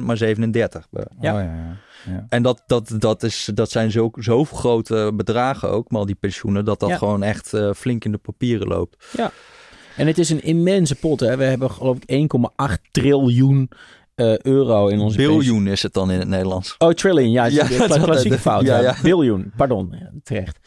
[0.00, 0.22] 50%, maar 37%.
[1.20, 1.34] Ja.
[1.34, 1.76] Oh, ja, ja.
[2.06, 2.26] ja.
[2.28, 6.14] En dat, dat, dat, is, dat zijn zo, zoveel grote bedragen ook, maar al die
[6.20, 6.96] pensioenen, dat dat Ja.
[6.96, 9.06] gewoon echt eh, flink in de papieren loopt.
[9.96, 11.20] En het is een immense pot.
[11.20, 11.36] Hè.
[11.36, 12.30] We hebben geloof ik
[12.66, 13.70] 1,8 triljoen
[14.14, 15.16] eh, euro in onze.
[15.16, 16.74] Biljoen is het dan in het Nederlands.
[16.78, 17.30] Oh, trillion.
[17.30, 18.62] Ja, Ja, ja dat is klassieke altijd- fout.
[18.66, 18.96] ja, Ja, ja.
[19.02, 19.52] Biljoen.
[19.56, 19.88] Pardon.
[20.00, 20.58] Ja, terecht.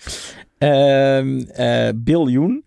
[0.57, 2.65] Ehm eh, biljoen.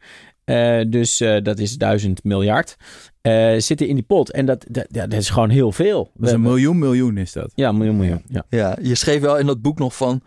[0.53, 2.77] Eh, dus eh, dat is duizend miljard.
[3.21, 4.31] eh, zitten in die pot.
[4.31, 6.11] En dat, dat, ja, dat is gewoon heel veel.
[6.15, 7.53] Dat is een miljoen miljoen is dat.
[7.55, 8.23] ja, miljoen, miljoen.
[8.29, 8.45] Ja.
[8.49, 10.23] Ja, je schreef wel in dat boek nog van.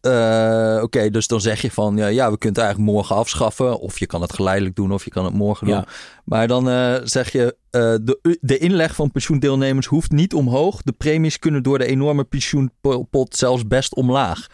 [0.00, 3.78] eh, Oké, dus dan zeg je van ja, ja, we kunnen het eigenlijk morgen afschaffen.
[3.80, 5.76] Of je kan het geleidelijk doen, of je kan het morgen doen.
[5.76, 5.86] Ja.
[6.24, 10.82] Maar dan eh, zeg je: eh, de, de inleg van pensioendeelnemers hoeft niet omhoog.
[10.82, 14.46] De premies kunnen door de enorme pensioenpot zelfs best omlaag.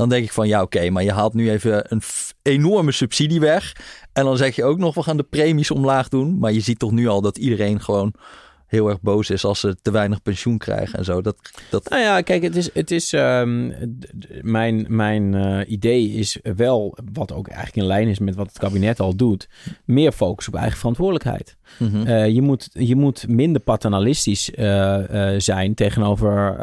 [0.00, 2.02] Dan denk ik van ja, oké, maar je haalt nu even een
[2.42, 3.76] enorme subsidie weg.
[4.12, 6.38] En dan zeg je ook nog, we gaan de premies omlaag doen.
[6.38, 8.14] Maar je ziet toch nu al dat iedereen gewoon
[8.66, 11.22] heel erg boos is als ze te weinig pensioen krijgen en zo.
[11.22, 11.36] Dat,
[11.70, 13.72] dat, Nou ja, kijk, het is, het is ehm,
[14.40, 18.58] mijn, mijn eh, idee is wel, wat ook eigenlijk in lijn is met wat het
[18.58, 19.48] kabinet al doet,
[19.84, 21.56] meer focus op eigen verantwoordelijkheid.
[21.78, 22.06] Mhm.
[22.06, 26.58] Eh, je, moet, je moet minder paternalistisch eh, zijn tegenover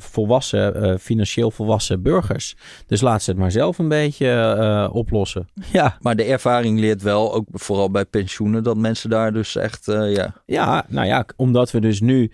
[0.00, 2.56] volwassen, eh, financieel volwassen burgers.
[2.86, 5.48] Dus laat ze het maar zelf een beetje eh, oplossen.
[5.72, 9.88] Ja, Maar de ervaring leert wel, ook vooral bij pensioenen, dat mensen daar dus echt,
[9.88, 10.34] eh, ja.
[10.46, 12.30] ja, nou ja, omdat we dus nu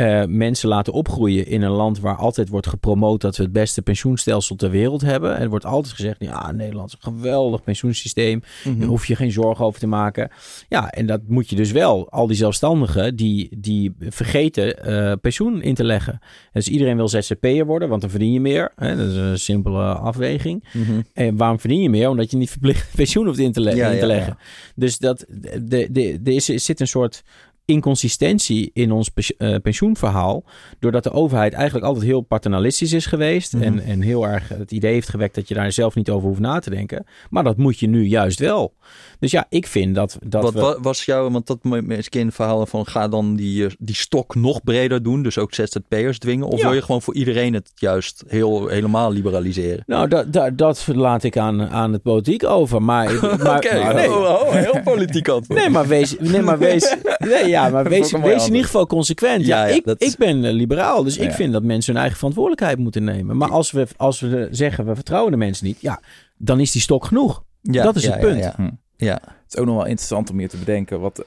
[0.00, 3.82] eh, mensen laten opgroeien in een land waar altijd wordt gepromoot dat we het beste
[3.82, 5.36] pensioenstelsel ter wereld hebben.
[5.36, 8.42] En er wordt altijd gezegd, ja, Nederland is een geweldig pensioensysteem.
[8.64, 10.30] Daar hoef je geen zorgen over te maken.
[10.68, 15.62] Ja, en dat moet je dus wel, al die zelfstandigen, die, die vergeten eh, pensioen
[15.62, 16.18] in te leggen.
[16.52, 18.72] Dus iedereen wil ZZP'er worden, want dan verdien je meer.
[18.76, 18.96] Hè?
[18.96, 20.64] Dat is een simpele afweging.
[20.72, 21.00] Mhm.
[21.12, 22.08] En waarom verdien je meer?
[22.08, 24.38] Omdat je niet verplicht pensioen hoeft in te, le- Ja, in te ja, leggen.
[24.74, 25.24] Dus dat,
[25.62, 27.22] de, de, de is, er zit een soort
[27.70, 30.44] inconsistentie in ons eh, pensioenverhaal.
[30.78, 33.52] Doordat de overheid eigenlijk altijd heel paternalistisch is geweest.
[33.52, 33.62] Mhm.
[33.62, 36.40] en, en heel erg het idee heeft gewekt dat je daar zelf niet over hoeft
[36.40, 37.04] na te denken.
[37.30, 38.74] Maar dat moet je nu juist wel.
[39.18, 40.78] Dus ja, ik vind dat, dat Wat we...
[40.82, 41.58] was jouw, want dat
[41.88, 45.54] eens in verhalen van ga dan die, eh, die stok nog breder doen, dus ook
[45.54, 46.46] ZZP'ers dwingen?
[46.46, 46.64] Of Ja.
[46.66, 49.82] wil je gewoon voor iedereen het juist heel, helemaal liberaliseren?
[49.86, 52.82] Nou, dat, dat, dat laat ik aan, aan het politiek over.
[52.82, 53.12] Maar,
[53.42, 54.10] maar, Oké, maar- nee.
[54.10, 55.60] oh, oh, heel politiek antwoord.
[55.60, 58.86] Nee, maar wees, nee, maar wees, nee, ja, maar Dat is wees, in ieder geval
[58.86, 59.46] consequent.
[59.46, 61.34] Ja, Ja, ja, ik, dat ik ben eh, liberaal, dus ik Ja.
[61.34, 63.36] vind dat mensen hun eigen verantwoordelijkheid moeten nemen.
[63.36, 66.00] Maar als we, als we zeggen, we vertrouwen de mensen niet, ja,
[66.36, 67.42] dan is die stok genoeg.
[67.62, 68.38] Ja, dat is ja, het punt.
[68.38, 68.62] Ja, Hm.
[68.62, 68.70] ja.
[68.96, 69.12] ja.
[69.22, 71.24] Het is ook nog wel interessant om je te bedenken wat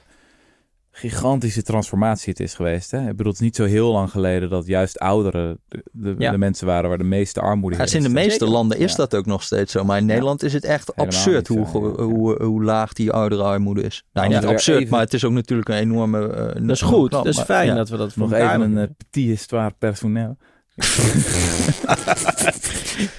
[0.96, 2.90] gigantische transformatie het is geweest.
[2.90, 3.00] Hè?
[3.00, 6.30] Ik bedoel, het is niet zo heel lang geleden dat juist ouderen de, de, Ja.
[6.30, 8.48] de mensen waren waar de meeste armoede Ja, dus in de meeste Zeker.
[8.48, 8.96] landen is Ja.
[8.96, 9.84] dat ook nog steeds zo.
[9.84, 12.04] Maar in Nederland is het echt Helemaal absurd hoe, zo, ge- ja.
[12.04, 14.04] hoe, hoe laag die ouderenarmoede is.
[14.12, 16.28] Nou, Ja, niet absurd, even- maar het is ook natuurlijk een enorme...
[16.28, 17.74] eh, Dat is goed, knap, dat is fijn ja.
[17.74, 20.36] dat we dat voor Nog even een uh, petit histoire personnel.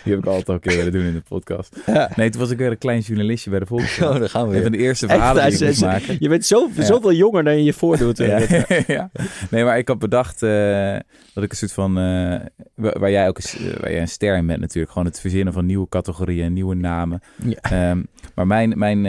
[0.04, 1.76] Die heb ik altijd al een keer willen doen in de podcast.
[1.86, 2.12] Ja.
[2.16, 4.14] Nee, toen was ik weer een klein journalistje bij de Volkskrant.
[4.14, 4.80] Oh, daar gaan we Een van weer.
[4.80, 6.16] de eerste verhalen hij die ik moest zei- maken.
[6.20, 6.84] Je bent zo, Ja.
[6.84, 8.18] zoveel jonger dan je je voordoet.
[8.18, 8.88] Ja, eh.
[8.98, 9.10] ja.
[9.50, 10.96] Nee, maar ik had bedacht eh,
[11.34, 11.98] dat ik een soort van...
[11.98, 12.40] eh,
[12.76, 14.92] waar, jij ook een, waar jij een ster in bent natuurlijk.
[14.92, 17.22] Gewoon het verzinnen van nieuwe categorieën, nieuwe namen.
[17.62, 18.02] Ehm,
[18.36, 19.06] maar mijn, mijn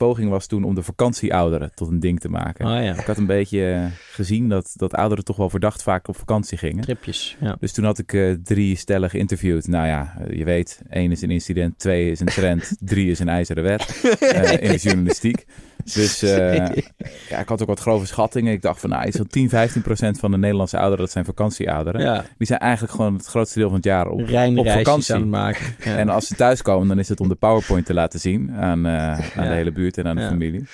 [0.00, 2.66] poging was toen om de vakantieouderen tot een ding te maken.
[2.66, 6.08] Oh ja, Ik had een beetje eh, gezien dat, dat ouderen toch wel verdacht vaak
[6.08, 6.82] op vakantie gingen.
[6.82, 7.36] tripjes.
[7.40, 7.56] Ja.
[7.60, 9.66] Dus toen had ik eh, drie stellen geïnterviewd.
[9.66, 13.18] Nou ja, eh, je weet, één is een incident, twee is een trend, drie is
[13.18, 14.00] een ijzeren wet
[14.60, 15.46] in de journalistiek.
[15.94, 16.56] Dus eh,
[17.30, 18.52] ja, ik had ook wat grove schattingen.
[18.52, 22.00] Ik dacht van, nou, van 10, 15 procent van de Nederlandse ouderen, dat zijn vakantieouderen.
[22.00, 22.24] ja.
[22.38, 24.20] Die zijn eigenlijk gewoon het grootste deel van het jaar op,
[24.56, 25.14] op vakantie.
[25.14, 25.64] aan het maken.
[25.84, 25.96] Ja.
[25.96, 29.38] En als ze thuiskomen, dan is het om de PowerPoint te laten zien aan, eh,
[29.38, 30.64] aan de hele buurt en aan de familie.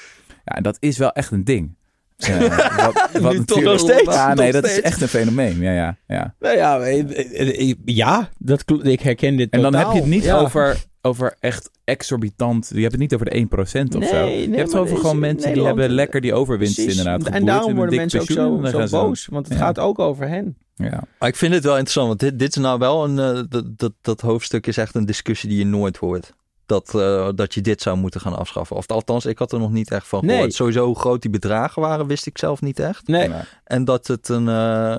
[0.45, 1.75] Ja, en dat is wel echt een ding.
[2.17, 5.09] Ja, wat, wat Nu toch natuurlijk- nog steeds, Ja, nee, nog dat is echt een
[5.09, 5.61] fenomeen.
[5.61, 6.35] Ja, ja, ja.
[6.39, 10.07] Nou ja, eh, eh, eh, ja dat, ik herken dit En dan heb je het
[10.07, 10.39] niet Ja.
[10.39, 12.71] over, over echt exorbitant.
[12.75, 14.25] Je hebt het niet over de 1% of Nee, zo.
[14.25, 16.99] nee, je hebt het over gewoon mensen die hebben lekker die overwinst Precies.
[16.99, 19.27] inderdaad En daarom worden mensen ook zo, boos.
[19.31, 19.65] Want het Ja.
[19.65, 20.57] gaat ook over hen.
[20.75, 21.03] Ja.
[21.19, 23.17] Maar ik vind het wel interessant, want dit, dit is nou wel een.
[23.49, 26.33] dat, dat, dat hoofdstuk is echt een discussie die je nooit hoort.
[26.67, 28.77] Dat, eh, dat je dit zou moeten gaan afschaffen.
[28.77, 30.51] Of althans, ik had er nog niet echt van Nee.
[30.51, 33.07] Sowieso hoe groot die bedragen waren, wist ik zelf niet echt.
[33.07, 33.31] Nee.
[33.65, 34.49] En dat het een.
[34.49, 34.99] eh,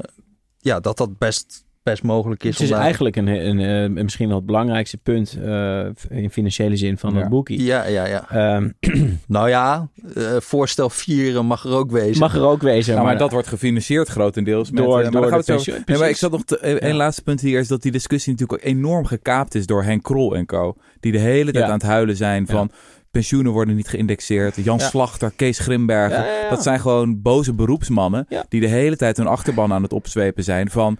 [0.57, 2.49] ja, dat dat best, best mogelijk is.
[2.53, 3.59] het is om daar- eigenlijk een, een,
[3.95, 7.19] eh, misschien wel het belangrijkste punt eh, in financiële zin van Ja.
[7.19, 7.63] het boekie.
[7.63, 8.29] Ja, ja, ja.
[8.29, 8.69] Ehm,
[9.27, 12.19] Nou ja, eh, voorstel 4 mag er ook wezen.
[12.19, 12.93] mag er ook wezen.
[12.93, 14.71] Nou, maar, maar dat wordt gefinancierd grotendeels.
[14.71, 16.95] Met, Door- maar door de pensioen- Nee, maar ik zat nog te, één Ja.
[16.95, 20.35] laatste punt hier is dat die discussie natuurlijk ook enorm gekaapt is door Henk Krol
[20.35, 20.75] en co.
[20.99, 21.71] Die de hele tijd Ja.
[21.71, 22.53] aan het huilen zijn Ja.
[22.53, 22.71] van
[23.11, 24.55] pensioenen worden niet geïndexeerd.
[24.63, 24.87] Jan Ja.
[24.87, 26.19] Slachter, Kees Grimbergen.
[26.19, 26.49] Ja, ja, ja.
[26.49, 28.45] Dat zijn gewoon boze beroepsmannen Ja.
[28.49, 30.97] die de hele tijd hun achterban aan het opzwepen zijn van...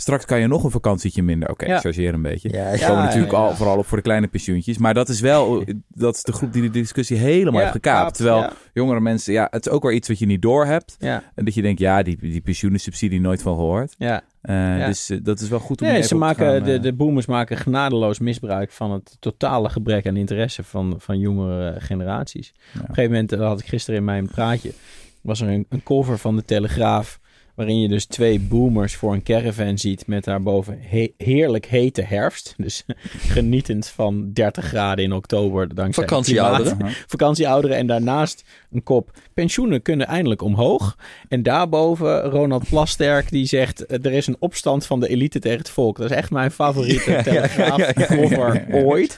[0.00, 1.50] Straks kan je nog een vakantietje minder.
[1.50, 1.74] Oké, Ja.
[1.74, 2.48] ik chargeer een beetje.
[2.52, 2.86] Ja, ja.
[2.86, 3.44] komen natuurlijk ja, ja.
[3.44, 4.78] al vooral op voor de kleine pensioentjes.
[4.78, 7.98] Maar dat is wel dat is de groep die de discussie helemaal Ja, heeft gekaapt.
[8.02, 8.52] kaapt, Terwijl ja.
[8.72, 10.96] jongere mensen, ja, het is ook weer iets wat je niet doorhebt.
[10.98, 13.94] Ja, En dat je denkt, ja, die, die pensioenensubsidie nooit van gehoord.
[13.98, 14.22] ja.
[14.40, 14.86] Eh, Ja.
[14.86, 16.74] Dus eh, dat is wel goed om Nee, even ze op te maken, gaan, de,
[16.74, 21.80] eh, de boomers maken genadeloos misbruik van het totale gebrek aan interesse van, van jongere
[21.80, 22.52] generaties.
[22.74, 24.72] Op een gegeven moment, dat had ik gisteren in mijn praatje,
[25.20, 27.19] was er een, een cover van de Telegraaf.
[27.60, 32.54] Waarin je dus twee boomers voor een caravan ziet met daarboven he- heerlijk hete herfst.
[32.56, 32.84] Dus
[33.34, 35.74] genietend van 30 graden in oktober.
[35.74, 36.76] Dankzij Vakantieouderen.
[37.06, 37.76] Vakantieouderen.
[37.76, 39.10] En daarnaast een kop.
[39.34, 40.96] Pensioenen kunnen eindelijk omhoog.
[41.28, 43.86] En daarboven Ronald Plasterk die zegt...
[43.86, 45.96] eh, er is een opstand van de elite tegen het volk.
[45.96, 49.16] Dat is echt mijn favoriete telegraaf cover ooit.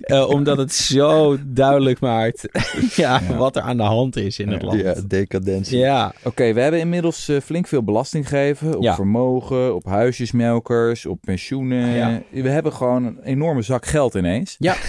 [0.00, 2.48] Eh, omdat het zo duidelijk maakt
[2.96, 3.36] ja, Ja.
[3.36, 4.80] wat er aan de hand is in het land.
[4.80, 5.78] Ja, decadentie.
[5.78, 8.94] Ja, Oké, we hebben inmiddels eh, flink veel belasting gegeven op Ja.
[8.94, 11.88] vermogen, op huisjesmelkers, op pensioenen.
[11.88, 12.22] Ja.
[12.30, 14.56] We hebben gewoon een enorme zak geld ineens.
[14.58, 14.74] Ja.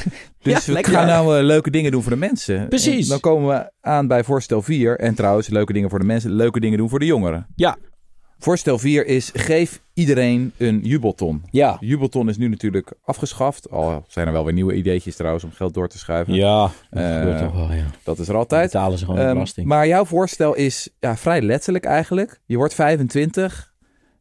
[0.43, 2.67] Dus Ja, we gaan nou eh, leuke dingen doen voor de mensen.
[2.67, 3.03] Precies.
[3.03, 4.99] En dan komen we aan bij voorstel 4.
[4.99, 7.47] En trouwens, leuke dingen voor de mensen, leuke dingen doen voor de jongeren.
[7.55, 7.77] Ja.
[8.43, 11.43] Voorstel 4 is geef iedereen een jubelton.
[11.51, 11.77] ja.
[11.79, 13.69] Jubelton is nu natuurlijk afgeschaft.
[13.69, 16.33] Al zijn er wel weer nieuwe ideetjes trouwens om geld door te schuiven.
[16.33, 17.85] Ja, dat Eh, gebeurt toch wel, ja.
[18.03, 18.71] Dat is er Dan altijd.
[18.71, 19.67] betalen ze gewoon Ehm, belasting.
[19.67, 22.39] maar jouw voorstel is ja, vrij letterlijk eigenlijk.
[22.45, 23.73] Je wordt 25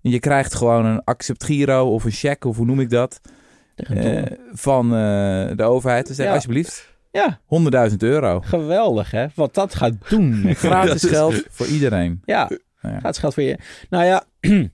[0.03, 3.21] en je krijgt gewoon een accept giro of een cheque, of hoe noem ik dat,
[3.75, 6.07] eh, van eh, de overheid.
[6.07, 6.35] Dus zeg Ja.
[6.35, 8.41] alsjeblieft, ja, 100.000 euro.
[8.41, 9.27] geweldig hè.
[9.35, 10.55] Wat dat gaat doen.
[10.55, 12.23] Gratis geld voor iedereen.
[12.25, 12.51] Ja,
[12.83, 13.01] Nou ja.
[13.01, 13.59] gratis geld voor je.
[13.91, 14.25] Nou ja,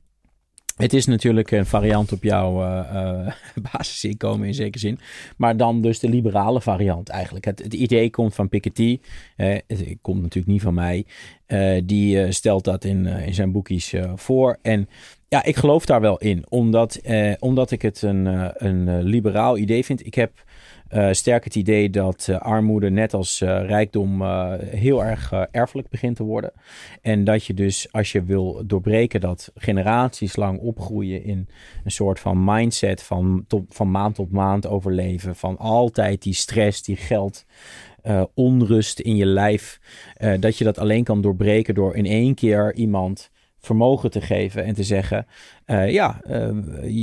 [0.85, 3.33] het is natuurlijk een variant op jouw eh,
[3.73, 4.99] basisinkomen in zekere zin.
[5.37, 7.45] Maar dan dus de liberale variant eigenlijk.
[7.45, 9.01] Het, het idee komt van Piketty.
[9.37, 11.07] het, het komt natuurlijk niet van mij.
[11.47, 14.59] Eh, die stelt dat in, in zijn boekjes voor.
[14.63, 14.89] En
[15.29, 16.45] ja, ik geloof daar wel in.
[16.49, 17.01] Omdat,
[17.39, 18.27] omdat ik het een,
[18.67, 20.07] een liberaal idee vind.
[20.07, 20.45] Ik heb
[20.89, 24.22] eh, sterk het idee dat eh, armoede net als eh, rijkdom
[24.59, 26.53] heel erg erfelijk begint te worden.
[27.03, 31.49] En dat je dus als je wil doorbreken dat generaties lang opgroeien in
[31.84, 35.37] een soort van mindset van, van maand tot maand overleven.
[35.37, 37.45] Van altijd die stress, die geld,
[38.34, 39.80] onrust in je lijf.
[40.41, 43.30] dat je dat alleen kan doorbreken door in één keer iemand
[43.67, 45.27] vermogen te geven en te zeggen:
[45.64, 46.51] eh, Ja, eh,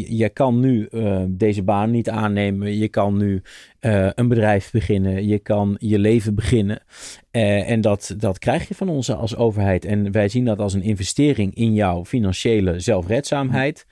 [0.08, 2.78] je, kan nu eh, deze baan niet aannemen.
[2.78, 3.42] Je kan nu
[3.80, 5.28] eh, een bedrijf beginnen.
[5.28, 6.82] Je kan je leven beginnen.
[7.32, 9.86] Eh, en dat, dat krijg je van ons als overheid.
[9.86, 13.86] En wij zien dat als een investering in jouw financiële zelfredzaamheid.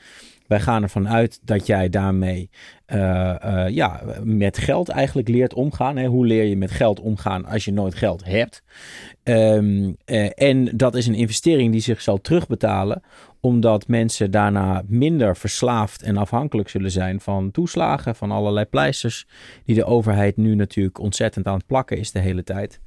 [0.52, 2.49] Wij gaan ervan uit dat jij daarmee
[2.86, 5.97] eh, eh, ja, met geld eigenlijk leert omgaan.
[5.97, 6.08] Hè?
[6.08, 8.64] Hoe leer je met geld omgaan als je nooit geld hebt?
[9.24, 13.02] Ehm, eh, en dat is een investering die zich zal terugbetalen,
[13.39, 19.28] omdat mensen daarna minder verslaafd en afhankelijk zullen zijn van toeslagen, van allerlei pleisters,
[19.66, 22.80] die de overheid nu natuurlijk ontzettend aan het plakken is de hele tijd.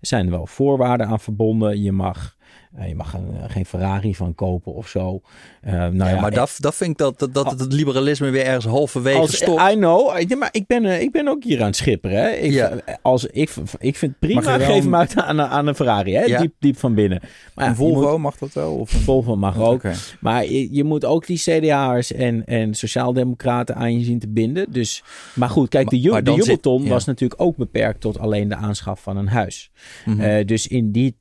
[0.00, 1.82] Er zijn wel voorwaarden aan verbonden.
[1.82, 2.36] Je mag,
[2.86, 5.20] je mag een, geen Ferrari van kopen of zo.
[5.60, 8.44] Eh, nou ja, Ja, maar dat, dat vind ik dat, dat, dat het liberalisme weer
[8.44, 9.70] ergens halverwege als, stopt.
[9.72, 10.20] I know.
[10.28, 12.22] Ja, maar ik ben, eh, ik ben ook hier aan het schipperen.
[12.22, 12.28] Hè.
[12.30, 12.72] Ik, Ja.
[13.02, 14.42] als, ik, ik vind prima.
[14.42, 16.14] wel Geef hem uit aan, een- aan een Ferrari.
[16.14, 16.38] Hè.
[16.38, 17.20] Diep, diep van binnen.
[17.54, 18.74] Maar een Volvo, moet- mag dat wel?
[18.74, 19.00] Of een...
[19.00, 19.82] Volvo mag ook.
[20.20, 24.66] Maar je, je moet ook die CDA'ers en, en sociaaldemocraten aan je zien te binden.
[24.72, 25.02] Dus,
[25.34, 29.02] maar goed, kijk, de, ju- de zit- was natuurlijk ook beperkt tot alleen de aanschaf
[29.02, 29.70] van een huis.
[30.04, 30.20] Mhm.
[30.20, 31.18] Eh, dus in die eh,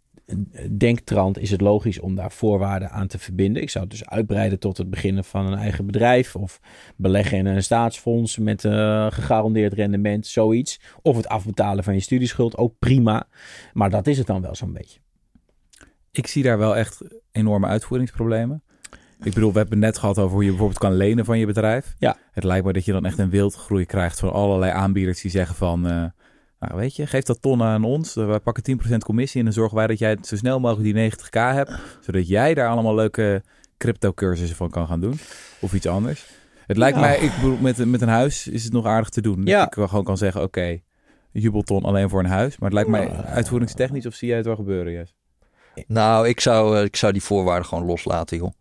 [0.78, 3.62] denktrand is het logisch om daar voorwaarden aan te verbinden.
[3.62, 6.60] Ik zou het dus uitbreiden tot het beginnen van een eigen bedrijf of
[6.96, 10.80] beleggen in een staatsfonds met eh, gegarandeerd rendement, zoiets.
[11.02, 13.28] Of het afbetalen van je studieschuld, ook prima.
[13.74, 15.00] Maar dat is het dan wel zo'n beetje.
[16.12, 17.02] Ik zie daar wel echt
[17.32, 18.64] enorme uitvoeringsproblemen.
[19.24, 21.46] Ik bedoel, we hebben het net gehad over hoe je bijvoorbeeld kan lenen van je
[21.46, 21.96] bedrijf.
[21.98, 22.18] Ja.
[22.32, 25.56] Het lijkt me dat je dan echt een wildgroei krijgt van allerlei aanbieders die zeggen
[25.56, 25.88] van...
[25.88, 26.06] eh,
[26.60, 28.16] nou, weet je, geef dat ton aan ons.
[28.16, 31.12] Eh, Wij pakken 10% commissie en dan zorgen wij dat jij zo snel mogelijk die
[31.12, 31.72] 90k hebt.
[32.02, 33.44] Zodat jij daar allemaal leuke
[33.78, 35.20] crypto cursussen van kan gaan doen.
[35.60, 36.26] Of iets anders.
[36.68, 37.02] Het lijkt Ja.
[37.02, 39.42] mij, ik bedoel, met, met een huis is het nog aardig te doen.
[39.46, 39.60] Ja.
[39.66, 40.80] Dat ik gewoon kan zeggen, oké,
[41.32, 42.58] jubelton alleen voor een huis.
[42.58, 43.24] Maar het lijkt mij Ja.
[43.24, 45.14] uitvoeringstechnisch of zie jij het wel gebeuren, Jes?
[45.88, 48.52] Nou, ik zou, eh, ik zou die voorwaarden gewoon loslaten, joh.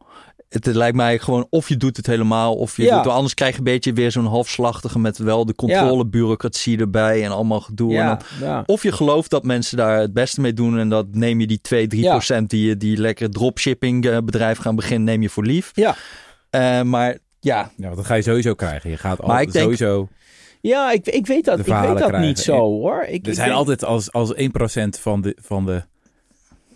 [0.49, 2.95] Het, het lijkt mij gewoon of je doet het helemaal of je Ja.
[2.97, 7.25] doet het anders krijg je een beetje weer zo'n halfslachtige met wel de controlebureaucratie erbij
[7.25, 7.97] en allemaal gedoe.
[7.97, 8.63] En dan, ja.
[8.67, 11.61] of je gelooft dat mensen daar het beste mee doen en dat neem je die
[11.61, 12.11] 2, 3 Ja.
[12.11, 15.71] procent die, die lekker dropshipping eh, bedrijf gaan beginnen, neem je voor lief.
[15.75, 15.97] Ja.
[16.51, 18.91] Eh, maar ja, Ja, dat ga je sowieso krijgen.
[18.91, 20.09] Je gaat Maar al, ik denk- sowieso...
[20.61, 22.21] Ja, ik, ik weet dat, ik weet dat krijgen.
[22.21, 23.03] niet zo hoor.
[23.09, 24.39] Ik, Er ik zijn altijd als, als 1%
[25.01, 25.83] van de, van de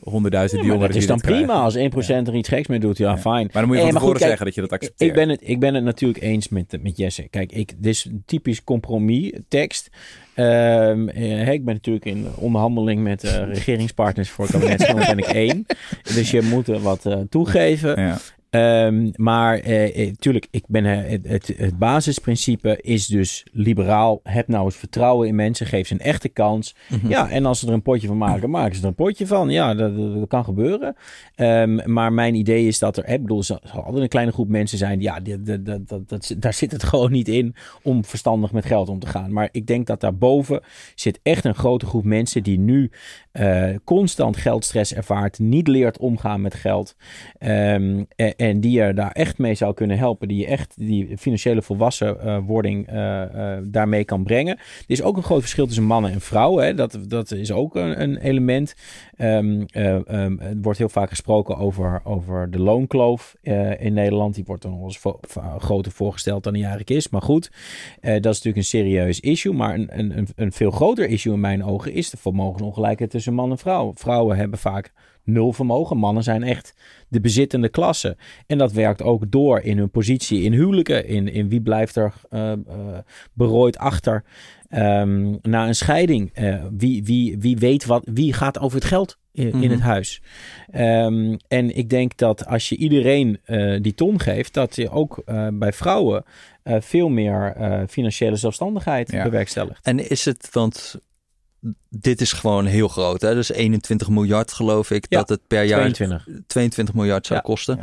[0.03, 2.99] honderdduizend jongeren dat is dan prima als 1% er iets geks mee doet.
[2.99, 3.49] Ja, fijn.
[3.53, 5.11] Maar dan moet je van tevoren zeggen dat je dat accepteert.
[5.11, 7.29] Ik ben, het, ik ben het natuurlijk eens met, met Jesse.
[7.29, 9.91] Kijk, ik, dit is een typisch compromis tekst.
[10.35, 14.95] Ehm, eh, ik ben natuurlijk in onderhandeling met eh, regeringspartners voor het kabinet.
[15.17, 15.67] ben ik één.
[16.15, 18.01] Dus je moet er wat eh, toegeven.
[18.01, 18.19] Ja.
[18.53, 24.21] Ehm, maar eh, eh, tuurlijk, ik ben, eh, het, het, het basisprincipe is dus liberaal.
[24.23, 25.67] Heb nou eens vertrouwen in mensen.
[25.67, 26.75] Geef ze een echte kans.
[26.89, 27.09] Mhm.
[27.09, 29.51] Ja, en als ze er een potje van maken, maken ze er een potje van.
[29.51, 29.93] Ja, dat,
[30.29, 30.97] kan gebeuren.
[31.35, 34.49] Ehm, maar mijn idee is dat er, ik bedoel, er zal altijd een kleine groep
[34.49, 34.99] mensen zijn.
[34.99, 38.53] die- Ja, die, dat, dat, dat, dat, daar zit het gewoon niet in om verstandig
[38.53, 39.33] met geld om te gaan.
[39.33, 40.61] Maar ik denk dat daarboven
[40.95, 42.91] zit echt een grote groep mensen die nu
[43.33, 46.97] eh, constant geldstress ervaart, niet leert omgaan met geld.
[47.39, 48.03] Ehm,
[48.43, 50.29] en die je daar echt mee zou kunnen helpen.
[50.29, 54.57] Die je echt die financiële volwassenwording eh eh, daarmee kan brengen.
[54.57, 56.65] Er is ook een groot verschil tussen mannen en vrouwen.
[56.65, 56.75] Hè.
[56.75, 58.75] Dat, dat is ook een, een element.
[59.17, 64.35] Ehm, eh, ehm, er wordt heel vaak gesproken over, over de loonkloof eh, in Nederland.
[64.35, 65.01] Die wordt dan nog eens
[65.59, 67.09] groter voorgesteld dan die eigenlijk is.
[67.09, 67.51] Maar goed,
[68.01, 69.53] eh, dat is natuurlijk een serieus issue.
[69.53, 73.51] Maar een, een, een veel groter issue in mijn ogen is de vermogensongelijkheid tussen man
[73.51, 73.93] en vrouw.
[73.95, 74.93] Vrouwen hebben vaak
[75.25, 75.97] nul vermogen.
[75.97, 76.75] Mannen zijn echt
[77.09, 78.17] de bezittende klasse.
[78.47, 81.07] En dat werkt ook door in hun positie in huwelijken.
[81.07, 82.53] In, in wie blijft er eh,
[83.33, 84.25] berooid achter
[84.69, 86.31] ehm, na een scheiding.
[86.35, 89.71] Eh, wie, wie, wie weet wat, wie gaat over het geld in, in Mhm.
[89.71, 90.23] het huis.
[90.71, 93.41] Ehm, en ik denk dat als je iedereen
[93.83, 96.25] die ton geeft, dat je ook bij vrouwen
[96.65, 97.55] veel meer
[97.89, 99.23] financiële zelfstandigheid Ja.
[99.23, 99.87] bewerkstelligt.
[99.87, 101.01] En is het, want
[101.89, 103.35] dit is gewoon heel groot, hè?
[103.35, 106.27] Dus 21 miljard geloof ik Ja, dat het per jaar 22.
[106.47, 107.45] 22 miljard zou Ja.
[107.45, 107.81] kosten.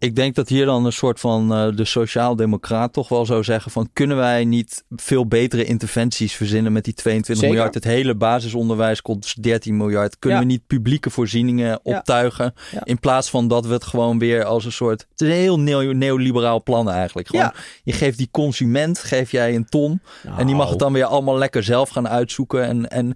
[0.00, 3.70] Ik denk dat hier dan een soort van eh, de sociaal-democraat toch wel zou zeggen
[3.70, 7.48] van kunnen wij niet veel betere interventies verzinnen met die 22 Zeker.
[7.54, 7.74] miljard?
[7.74, 10.18] Het hele basisonderwijs kost 13 miljard.
[10.18, 10.44] Kunnen Ja.
[10.46, 11.78] we niet publieke voorzieningen Ja.
[11.82, 12.80] optuigen Ja.
[12.84, 15.06] in plaats van dat we het gewoon weer als een soort...
[15.10, 17.28] Het is een heel neo- neoliberaal plan eigenlijk.
[17.28, 17.54] Gewoon, Ja.
[17.82, 20.00] Je geeft die consument, geef jij een ton
[20.36, 22.88] en die mag het dan weer allemaal lekker zelf gaan uitzoeken en...
[22.90, 23.14] en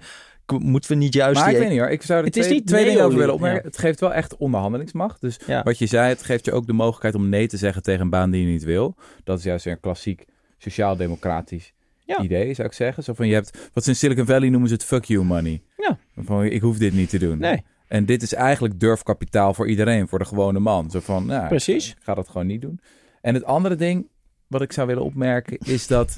[0.59, 2.45] Moeten we niet juist Maar die ik weet niet hoor, ik zou er Het is
[2.45, 3.65] twee, niet twee dingen over willen opmerken.
[3.65, 5.21] Het geeft wel echt onderhandelingsmacht.
[5.21, 5.63] Dus Ja.
[5.63, 8.11] wat je zei, het geeft je ook de mogelijkheid om nee te zeggen tegen een
[8.11, 8.95] baan die je niet wil.
[9.25, 10.25] Dat is juist weer een klassiek
[10.59, 11.73] sociaal-democratisch
[12.07, 12.21] Ja.
[12.21, 13.03] idee, zou ik zeggen.
[13.03, 15.63] Zo van, je hebt, wat ze in Silicon Valley noemen ze het fuck you money.
[15.77, 15.99] Ja.
[16.17, 17.39] Van, ik hoef dit niet te doen.
[17.39, 20.91] Nee, En dit is eigenlijk durfkapitaal voor iedereen, voor de gewone man.
[20.91, 21.91] Zo van, nou, Precies.
[21.91, 22.81] ik ga dat gewoon niet doen.
[23.21, 24.09] En het andere ding
[24.55, 26.17] wat ik zou willen opmerken is dat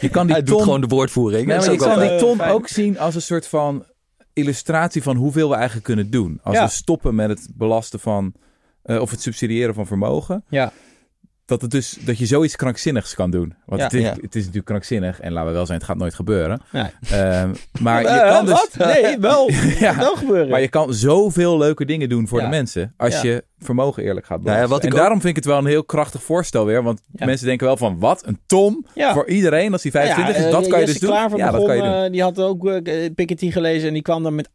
[0.00, 0.54] je kan die Hij ton...
[0.54, 1.46] doet gewoon de woordvoering.
[1.46, 3.84] Nee, maar is je ook kan wel die ton ook zien als een soort van
[4.32, 6.40] illustratie van hoeveel we eigenlijk kunnen doen.
[6.42, 6.64] Als Ja.
[6.64, 8.32] we stoppen met het belasten van,
[8.82, 10.44] eh, of het subsidiëren van vermogen.
[10.48, 10.72] Ja.
[11.46, 13.54] Dat, het dus, dat je zoiets krankzinnigs kan doen.
[13.66, 13.86] Want Ja.
[13.86, 14.10] het, is, Ja.
[14.20, 15.20] het is natuurlijk krankzinnig.
[15.20, 16.60] En laten we wel zijn, het gaat nooit gebeuren.
[16.72, 16.84] Nee.
[17.10, 18.54] Ehm, maar je Eh, kan dus...
[18.54, 18.86] Wat?
[18.86, 19.50] Nee, wel.
[19.78, 19.96] Ja.
[19.96, 20.48] wel gebeuren.
[20.48, 22.94] Maar je kan zoveel leuke dingen doen voor de mensen.
[22.96, 24.80] Als je vermogen eerlijk gaat Nou belasten.
[24.88, 26.82] en ook- daarom vind ik het wel een heel krachtig voorstel weer.
[26.82, 28.26] Want mensen denken wel van, wat?
[28.46, 28.86] Een?
[28.94, 29.12] Ja.
[29.12, 30.50] Voor iedereen als die 25 Ja, is?
[30.50, 31.10] Dat eh, kan je dus doen?
[31.12, 31.92] Ja, dat kan je doen.
[31.92, 34.48] eh, die had ook eh, Piketty gelezen en die kwam dan met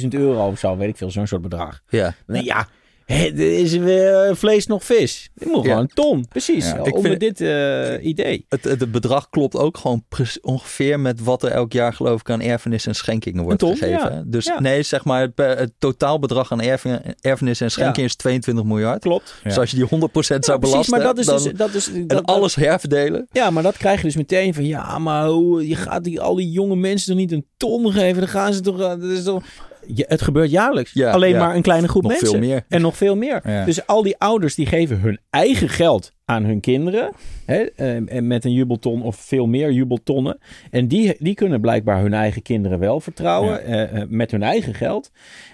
[0.00, 1.80] 18.000 euro of zo, weet ik veel, zo'n soort bedrag.
[1.88, 2.14] Ja.
[2.26, 2.66] Ja,
[3.04, 5.30] hè, er is weer eh, vlees nog vis.
[5.34, 5.68] Dit moet Ja.
[5.68, 6.66] gewoon een ton, precies.
[6.70, 6.84] Ja.
[6.84, 8.44] Ik onder vind- dit eh, idee.
[8.48, 10.04] Het, het, bedrag klopt ook gewoon
[10.42, 13.76] ongeveer met wat er elk jaar geloof ik aan erfenis en schenkingen wordt Een ton,
[13.76, 14.12] gegeven.
[14.14, 14.22] ja.
[14.26, 14.60] Dus Ja.
[14.60, 19.00] nee, zeg maar het, totaalbedrag aan erfen- erfenis en schenkingen is 22 miljard.
[19.02, 19.34] Klopt.
[19.42, 19.48] Ja.
[19.48, 21.52] Dus als je die 100% zou precies, belasten maar dat is dan, dus...
[21.52, 23.26] Dat is, en dat, alles herverdelen.
[23.32, 24.64] Ja, maar dat krijg je dus meteen van...
[24.66, 28.18] Ja, maar hoe, je gaat die, al die jonge mensen toch niet een ton geven?
[28.20, 28.80] Dan gaan ze toch...
[28.80, 29.42] eh, Dat is toch
[29.86, 30.92] je- het gebeurt jaarlijks.
[30.92, 31.38] Ja, Alleen ja.
[31.46, 32.28] maar een kleine groep Nog mensen.
[32.30, 32.64] veel meer.
[32.68, 33.40] En nog veel meer.
[33.50, 33.64] Ja.
[33.64, 37.12] Dus al die ouders die geven hun eigen geld aan hun kinderen.
[37.46, 40.38] Hè, eh, en met een jubelton of veel meer jubeltonnen.
[40.70, 43.64] En die, die kunnen blijkbaar hun eigen kinderen wel vertrouwen.
[43.64, 45.10] eh, eh, met hun eigen geld.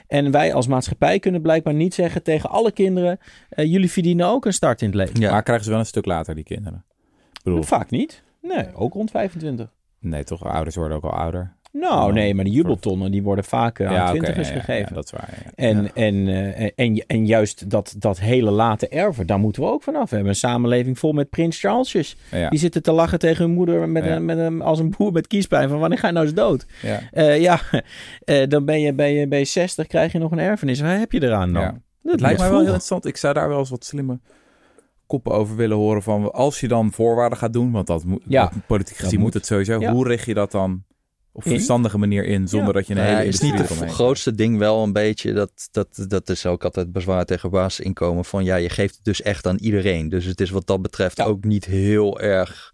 [0.07, 3.19] En wij als maatschappij kunnen blijkbaar niet zeggen tegen alle kinderen.
[3.49, 5.21] eh, jullie verdienen ook een start in het leven.
[5.21, 5.31] Ja.
[5.31, 6.85] Maar krijgen ze wel een stuk later, die kinderen?
[7.33, 8.23] Ik bedoel, Vaak niet.
[8.43, 9.73] Nee, ook rond 25.
[10.01, 10.45] nee, toch?
[10.45, 11.57] Ouders worden ook al ouder.
[11.73, 14.55] Nou, nee, maar de voor- jubeltonnen die worden vaak eh, aan ja, oké, twintigers ja,
[14.55, 14.87] ja, gegeven.
[14.89, 15.29] Ja, dat is waar.
[15.45, 15.51] ja.
[15.55, 15.91] En, Ja.
[15.95, 20.09] en, eh, en, en juist dat, dat hele late erven, daar moeten we ook vanaf.
[20.09, 22.17] We hebben een samenleving vol met prins Charlesjes.
[22.31, 24.17] Ja, Die zitten te lachen tegen hun moeder met Ja.
[24.17, 25.69] een, met een, als een boer met kiespijn.
[25.69, 26.67] Van wanneer ga je nou eens dood?
[26.83, 27.01] ja.
[27.11, 27.61] Eh, ja,
[28.25, 30.81] eh, dan ben je, ben, je, ben je 60, krijg je nog een erfenis.
[30.81, 31.63] Waar heb je eraan dan?
[31.63, 31.81] Ja.
[32.03, 33.07] Dat Het lijkt mij wel heel interessant.
[33.07, 34.19] Ik zou daar wel eens wat slimme
[35.07, 38.23] koppen over willen horen van als je dan voorwaarden gaat doen, want dat moet
[38.67, 39.23] politiek gezien moet.
[39.23, 39.81] moet het sowieso.
[39.81, 39.93] Ja.
[39.93, 40.83] Hoe richt je dat dan
[41.33, 41.51] op In?
[41.51, 42.75] verstandige manier in zonder Ja.
[42.75, 45.69] dat je een ja, hele is niet industrie het grootste ding wel een beetje, dat,
[45.71, 49.47] dat, dat is ook altijd bezwaar tegen basisinkomen, van ja, je geeft het dus echt
[49.47, 50.09] aan iedereen.
[50.09, 51.25] Dus het is wat dat betreft Ja.
[51.25, 52.70] ook niet heel erg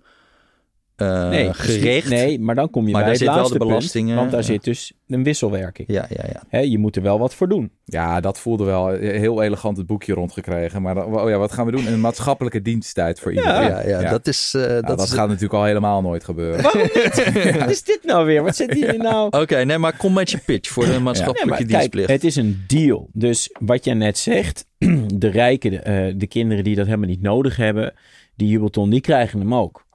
[0.96, 2.08] eh, nee, gericht.
[2.08, 4.46] Nee, maar dan kom je Maar bij het wel laatste punt, belastingen, want daar ja.
[4.46, 5.88] zit dus een wisselwerking.
[5.92, 6.58] Ja, ja, ja.
[6.58, 7.70] Je moet er wel wat voor doen.
[7.84, 10.82] Ja, dat voelde wel heel elegant het boekje rondgekregen.
[10.82, 11.86] Maar oh ja, wat gaan we doen?
[11.86, 13.62] Een maatschappelijke diensttijd voor iedereen.
[13.68, 14.52] Ja, ja, dat is...
[14.54, 16.62] eh, Ja, dat dat is gaat natuurlijk al helemaal nooit gebeuren.
[16.62, 17.32] Waarom niet?
[17.58, 18.42] Wat is dit nou weer?
[18.42, 19.26] Wat zit hier nou?
[19.40, 22.08] Oké, nee, maar kom met je pitch voor de Nee, maatschappelijke maar kijk, dienstplicht.
[22.08, 23.08] het is een deal.
[23.12, 24.66] Dus wat jij net zegt,
[25.14, 27.92] de rijken, de, eh, de kinderen die dat helemaal niet nodig hebben,
[28.34, 29.85] die jubelton, die krijgen hem ook.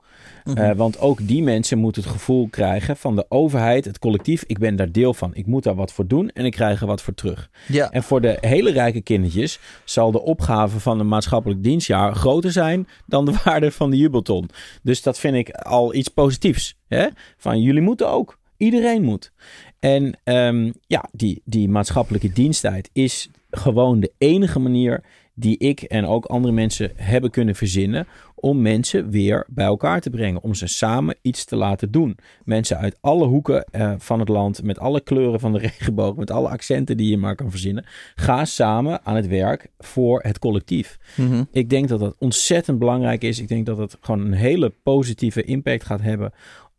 [0.44, 0.58] Mhm.
[0.58, 4.60] Eh, want ook die mensen moeten het gevoel krijgen van de overheid, het collectief, ik
[4.60, 5.32] ben daar deel van.
[5.34, 7.50] Ik moet daar wat voor doen en ik krijg er wat voor terug.
[7.68, 12.52] ja, En voor de hele rijke kindertjes zal de opgave van een maatschappelijk dienstjaar groter
[12.52, 14.50] zijn dan de waarde van de jubelton.
[14.84, 16.78] Dus dat vind ik al iets positiefs.
[16.88, 17.08] Hè?
[17.38, 18.40] Van jullie moeten ook.
[18.58, 19.32] Iedereen moet.
[19.80, 26.06] En ehm, ja, die, die maatschappelijke diensttijd is gewoon de enige manier die ik en
[26.06, 28.08] ook andere mensen hebben kunnen verzinnen
[28.42, 30.42] om mensen weer bij elkaar te brengen.
[30.42, 32.18] Om ze samen iets te laten doen.
[32.44, 36.32] Mensen uit alle hoeken eh, van het land, met alle kleuren van de regenboog, met
[36.32, 37.86] alle accenten die je maar kan verzinnen.
[38.16, 40.98] Ga samen aan het werk voor het collectief.
[41.16, 41.44] Mhm.
[41.52, 43.40] Ik denk dat dat ontzettend belangrijk is.
[43.40, 46.32] Ik denk dat het gewoon een hele positieve impact gaat hebben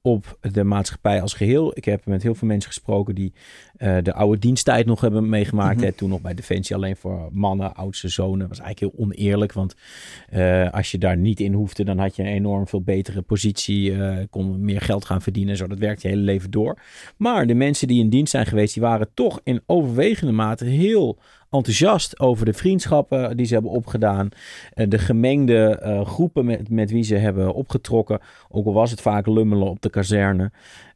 [0.02, 1.72] op de maatschappij als geheel.
[1.74, 3.32] Ik heb met heel veel mensen gesproken die
[3.76, 5.76] eh, de oude diensttijd nog hebben meegemaakt.
[5.76, 5.84] Mhm.
[5.84, 8.38] hè, toen nog bij Defensie alleen voor mannen, oudste zonen.
[8.38, 9.74] Dat was eigenlijk heel oneerlijk, want
[10.30, 13.94] eh, als je daar niet in hoefde, dan had je een enorm veel betere positie,
[13.94, 15.56] eh, kon meer geld gaan verdienen.
[15.56, 16.78] Zo, dat werkt je hele leven door.
[17.16, 21.18] Maar de mensen die in dienst zijn geweest, die waren toch in overwegende mate heel
[21.52, 24.28] enthousiast over de vriendschappen die ze hebben opgedaan.
[24.74, 28.20] eh, de gemengde eh, groepen met, met wie ze hebben opgetrokken.
[28.48, 30.50] Ook al was het vaak lummelen op de kazerne.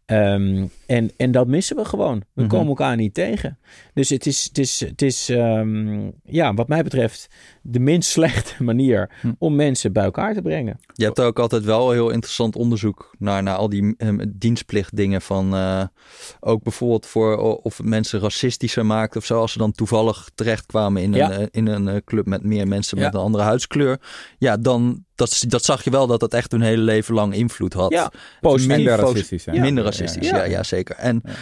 [0.07, 2.22] Ehm, en, en dat missen we gewoon.
[2.32, 2.50] We Mhm.
[2.50, 3.59] komen elkaar niet tegen.
[3.94, 7.28] Dus het is, het is, het is ehm, ja, wat mij betreft,
[7.62, 9.32] de minst slechte manier Hm.
[9.38, 10.78] om mensen bij elkaar te brengen.
[10.92, 15.54] Je hebt ook altijd wel heel interessant onderzoek naar, naar al die eh, dienstplichtdingen van
[15.54, 15.84] eh,
[16.40, 19.40] ook bijvoorbeeld voor of het mensen racistischer maakt of zo.
[19.40, 21.30] Als ze dan toevallig terechtkwamen in een, Ja.
[21.30, 24.00] eh, in een eh, club met meer mensen met een andere huidskleur.
[24.38, 27.73] Ja, dan dat, dat zag je wel dat dat echt hun hele leven lang invloed
[27.73, 27.93] had.
[27.93, 28.11] Ja,
[28.41, 29.57] Positief, minder racistisch zijn.
[29.57, 29.62] Ja.
[29.62, 30.45] Minder racistisch, ja, ja.
[30.45, 30.97] ja, zeker.
[30.97, 31.33] En Ja.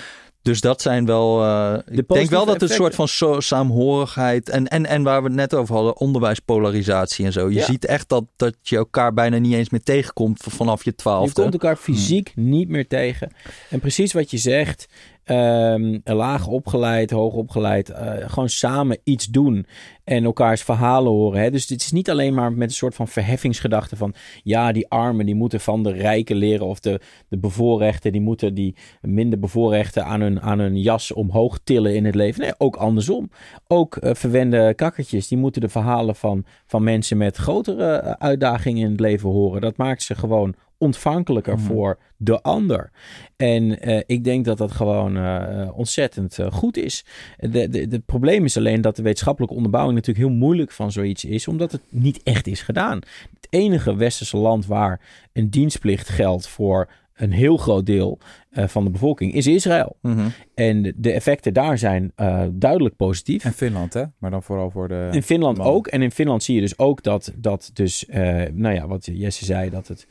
[0.43, 1.43] dus dat zijn wel.
[1.43, 5.20] eh, ik denk wel dat het een soort van zo, saamhorigheid en, en, en waar
[5.22, 7.49] we het net over hadden, onderwijspolarisatie en zo.
[7.51, 7.64] Je Ja.
[7.64, 11.41] ziet echt dat, dat je elkaar bijna niet eens meer tegenkomt vanaf je Je twaalfde.
[11.43, 13.33] komt elkaar fysiek niet meer tegen.
[13.70, 14.87] En precies wat je zegt,
[15.25, 19.66] ehm, laag opgeleid, hoog opgeleid, eh, gewoon samen iets doen
[20.05, 21.41] en elkaars verhalen horen.
[21.41, 21.51] Hè?
[21.51, 25.27] Dus het is niet alleen maar met een soort van verheffingsgedachte van, ja, die armen
[25.27, 30.05] die moeten van de rijken leren of de, de bevoorrechten, die moeten die minder bevoorrechten
[30.05, 32.41] aan hun, aan jas omhoog tillen in het leven.
[32.41, 33.31] Nee, ook andersom.
[33.66, 38.85] Ook eh, verwende kakkertjes, die moeten de verhalen van, van mensen met grotere eh, uitdagingen
[38.85, 39.61] in het leven horen.
[39.61, 41.64] Dat maakt ze gewoon ontvankelijker Mhm.
[41.64, 42.91] voor de ander.
[43.37, 47.05] En eh, ik denk dat dat gewoon eh, ontzettend eh, goed is.
[47.37, 51.25] De, de, het probleem is alleen dat de wetenschappelijke onderbouwing natuurlijk heel moeilijk van zoiets
[51.25, 52.97] is, omdat het niet echt is gedaan.
[53.35, 55.01] Het enige westerse land waar
[55.33, 58.18] een dienstplicht geldt voor een heel groot deel
[58.50, 59.96] eh, van de bevolking is Israël.
[60.00, 60.28] Mhm.
[60.54, 63.44] En de, effecten daar zijn eh, duidelijk positief.
[63.44, 64.04] En Finland, hè?
[64.18, 65.08] Maar dan vooral voor de...
[65.12, 65.74] In Finland mannen.
[65.74, 65.86] ook.
[65.86, 69.44] En in Finland zie je dus ook dat, dat dus, eh, nou ja, wat Jesse
[69.44, 70.06] zei, dat het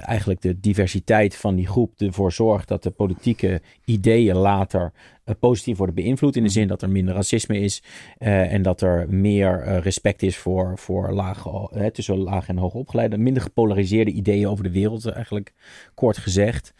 [0.00, 4.92] eigenlijk de diversiteit van die groep ervoor zorgt dat de politieke ideeën later
[5.38, 6.36] positief worden beïnvloed.
[6.36, 7.82] In de zin dat er minder racisme is
[8.18, 12.56] eh, en dat er meer eh, respect is voor, voor laag, eh, tussen laag en
[12.56, 13.18] hoog opgeleide.
[13.18, 15.52] Minder gepolariseerde ideeën over de wereld, eigenlijk
[15.94, 16.74] kort gezegd.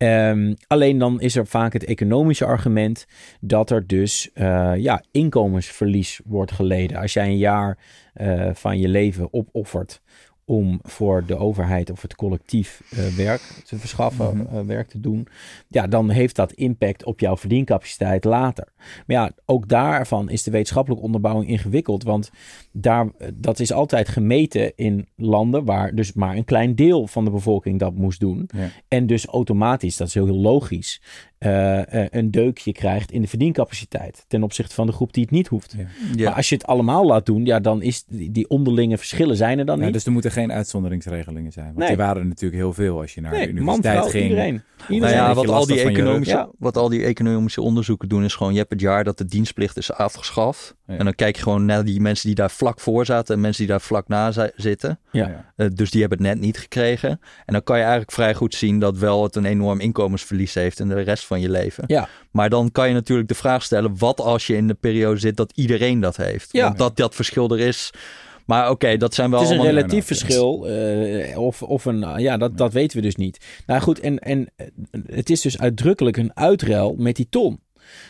[0.00, 3.06] Ehm, alleen dan is er vaak het economische argument
[3.40, 6.96] dat er dus eh, ja, inkomensverlies wordt geleden.
[6.96, 7.78] Als jij een jaar
[8.14, 10.00] eh, van je leven opoffert
[10.50, 14.56] om voor de overheid of het collectief eh, werk te verschaffen, Mhm.
[14.56, 15.26] eh, werk te doen,
[15.68, 18.68] ja, dan heeft dat impact op jouw verdiencapaciteit later.
[18.76, 22.30] Maar ja, ook daarvan is de wetenschappelijke onderbouwing ingewikkeld, want
[22.72, 27.24] daar, eh, dat is altijd gemeten in landen waar dus maar een klein deel van
[27.24, 28.48] de bevolking dat moest doen.
[28.56, 28.68] Ja.
[28.88, 31.00] En dus automatisch, dat is heel logisch,
[31.40, 35.32] eh, eh, een deukje krijgt in de verdiencapaciteit ten opzichte van de groep die het
[35.32, 35.74] niet hoeft.
[35.78, 35.84] Ja.
[36.16, 36.24] Ja.
[36.28, 39.58] Maar als je het allemaal laat doen, ja, dan is die, die onderlinge verschillen zijn
[39.58, 39.92] er dan Ja, niet.
[39.92, 41.66] dus er moeten geen uitzonderingsregelingen zijn.
[41.66, 41.88] Want Nee.
[41.88, 44.22] die waren er natuurlijk heel veel als je naar de man, universiteit vrouw, ging.
[44.28, 44.62] iedereen.
[44.78, 45.14] Nou iedereen.
[45.14, 48.52] ja, dat wat al, die je economische, wat al die economische onderzoeken doen, is gewoon:
[48.52, 50.74] je hebt het jaar dat de dienstplicht is afgeschaft.
[50.86, 50.96] Ja.
[50.96, 53.62] En dan kijk je gewoon naar die mensen die daar vlak voor zaten en mensen
[53.62, 54.98] die daar vlak na zi- zitten.
[55.12, 55.28] Ja.
[55.28, 55.52] Ja.
[55.56, 57.10] Eh, dus die hebben het net niet gekregen.
[57.44, 60.80] En dan kan je eigenlijk vrij goed zien dat wel het een enorm inkomensverlies heeft
[60.80, 61.84] in de rest van je leven.
[61.86, 62.08] Ja.
[62.30, 65.36] Maar dan kan je natuurlijk de vraag stellen: wat als je in de periode zit
[65.36, 66.48] dat iedereen dat heeft?
[66.52, 66.64] Ja.
[66.64, 67.90] Want dat dat verschil er is.
[68.46, 70.68] Maar oké, dat zijn wel Het is een relatief verschil.
[70.68, 73.46] eh, of, of een, ja, dat, dat weten we dus niet.
[73.66, 74.66] Nou goed, en, en eh,
[75.06, 77.60] het is dus uitdrukkelijk een uitruil met die ton.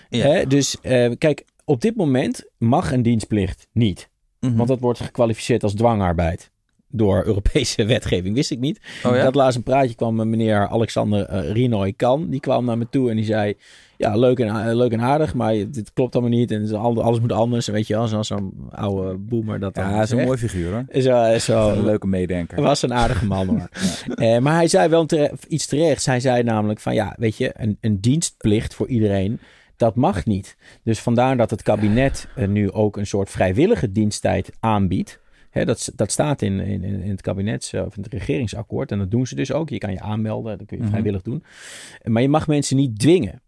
[0.09, 0.27] Ja.
[0.27, 0.47] Hè?
[0.47, 4.09] Dus eh, kijk, op dit moment mag een dienstplicht niet.
[4.41, 4.57] Mhm.
[4.57, 6.51] Want dat wordt gekwalificeerd als dwangarbeid.
[6.93, 8.81] Door Europese wetgeving, wist ik niet.
[9.05, 9.23] Oh ja?
[9.23, 12.31] Dat laatst een praatje kwam met meneer Alexander eh, Rinoy Kan.
[12.31, 13.55] Die kwam naar me toe en die zei...
[13.97, 16.51] Ja, leuk en, a- leuk en aardig, maar dit klopt allemaal niet.
[16.51, 17.67] En al- alles moet anders.
[17.67, 21.03] Weet je wel, zoals zo'n oude boomer dat Ja, is een mooi figuur hoor.
[21.03, 22.63] Zo, zo, Een leuke meedenker.
[22.63, 23.69] was een aardige man hoor.
[24.15, 26.07] Eh, maar hij zei wel tere- iets terechts.
[26.07, 29.39] Hij zei namelijk van ja, weet je, een, een dienstplicht voor iedereen,
[29.77, 30.57] dat mag niet.
[30.85, 35.20] Dus vandaar dat het kabinet eh, nu ook een soort vrijwillige diensttijd aanbiedt.
[35.51, 38.93] Hè, dat, dat staat in, in, in het kabinets of in het regeringsakkoord.
[38.93, 39.69] En dat doen ze dus ook.
[39.69, 40.93] Je kan je aanmelden, dat kun je Mhm.
[40.93, 41.45] vrijwillig doen.
[42.05, 43.43] Maar je mag mensen niet dwingen.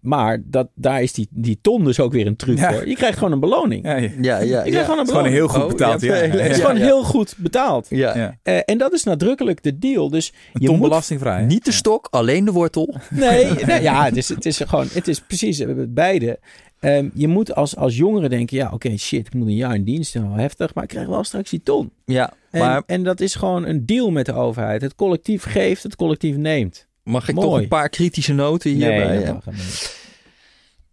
[0.00, 2.72] Maar dat, daar is die, die ton dus ook weer een truc Ja.
[2.72, 2.88] voor.
[2.88, 3.84] Je krijgt gewoon een beloning.
[3.84, 4.10] Ja, ja.
[4.20, 5.34] Ja, ja, Je krijgt gewoon een Het is gewoon beloning.
[5.34, 6.00] heel goed Oh, betaald.
[6.00, 6.64] ja, Ja, ja, Het is ja.
[6.66, 7.86] gewoon heel goed betaald.
[7.90, 8.16] Ja.
[8.16, 8.38] Ja.
[8.42, 10.08] Eh, en dat is nadrukkelijk de deal.
[10.10, 11.44] Dus Een je ton moet belastingvrij.
[11.44, 12.94] Niet de stok, alleen de wortel.
[13.10, 16.38] Nee, nee, ja, het is, het is gewoon, het is precies eh, beide.
[16.84, 19.84] Ehm, je moet als, als jongere denken, ja, oké, shit, ik moet een jaar in
[19.84, 21.90] dienst, wel heftig, maar ik krijg wel straks die ton.
[22.04, 24.82] Ja, En, en dat is gewoon een deal met de overheid.
[24.82, 26.86] Het collectief geeft, het collectief neemt.
[27.02, 27.48] mag ik mooi.
[27.48, 29.06] toch een paar kritische noten hierbij?
[29.06, 29.32] nee, dat Ja.
[29.32, 30.02] mag helemaal niet.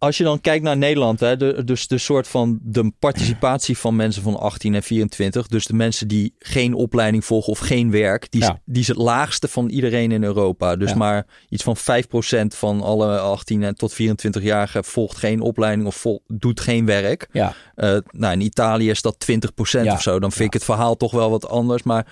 [0.02, 3.96] Als je dan kijkt naar Nederland, hè, de, dus de soort van de participatie van
[3.96, 8.30] mensen van 18 en 24, dus de mensen die geen opleiding volgen of geen werk,
[8.30, 8.60] die, Ja.
[8.64, 10.76] die is het laagste van iedereen in Europa.
[10.76, 10.96] Dus Ja.
[10.96, 16.22] maar iets van 5% van alle 18 en tot 24-jarigen volgt geen opleiding of vol-
[16.26, 17.28] doet geen werk.
[17.32, 19.92] Ja, Eh, nou, in Italië is dat 20% Ja.
[19.92, 20.18] of zo.
[20.18, 21.82] Dan vind ik het verhaal toch wel wat anders.
[21.82, 22.06] Maar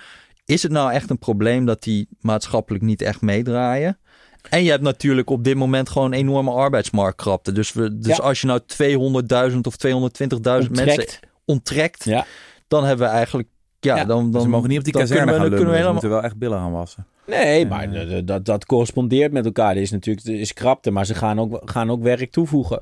[0.45, 3.97] is het nou echt een probleem dat die maatschappelijk niet echt meedraaien?
[4.49, 7.51] En je hebt natuurlijk op dit moment gewoon enorme arbeidsmarktkrapte.
[7.51, 8.23] Dus, we, dus Ja.
[8.23, 8.59] als je nou
[9.51, 9.75] 200.000 of
[10.65, 11.05] 220.000 mensen
[11.45, 12.03] onttrekt.
[12.03, 12.25] Ja.
[12.67, 13.47] dan hebben we eigenlijk...
[13.79, 14.05] Ja, Ja.
[14.05, 16.09] dan, dan Ze mogen niet op die dan kazerne kunnen gaan we, kunnen we moeten
[16.09, 16.21] helemaal...
[16.21, 17.05] wel echt billen gaan wassen.
[17.25, 19.75] Nee, maar dat, dat, correspondeert met elkaar.
[19.75, 22.81] Er is natuurlijk is krapte, maar ze gaan ook, gaan ook werk toevoegen.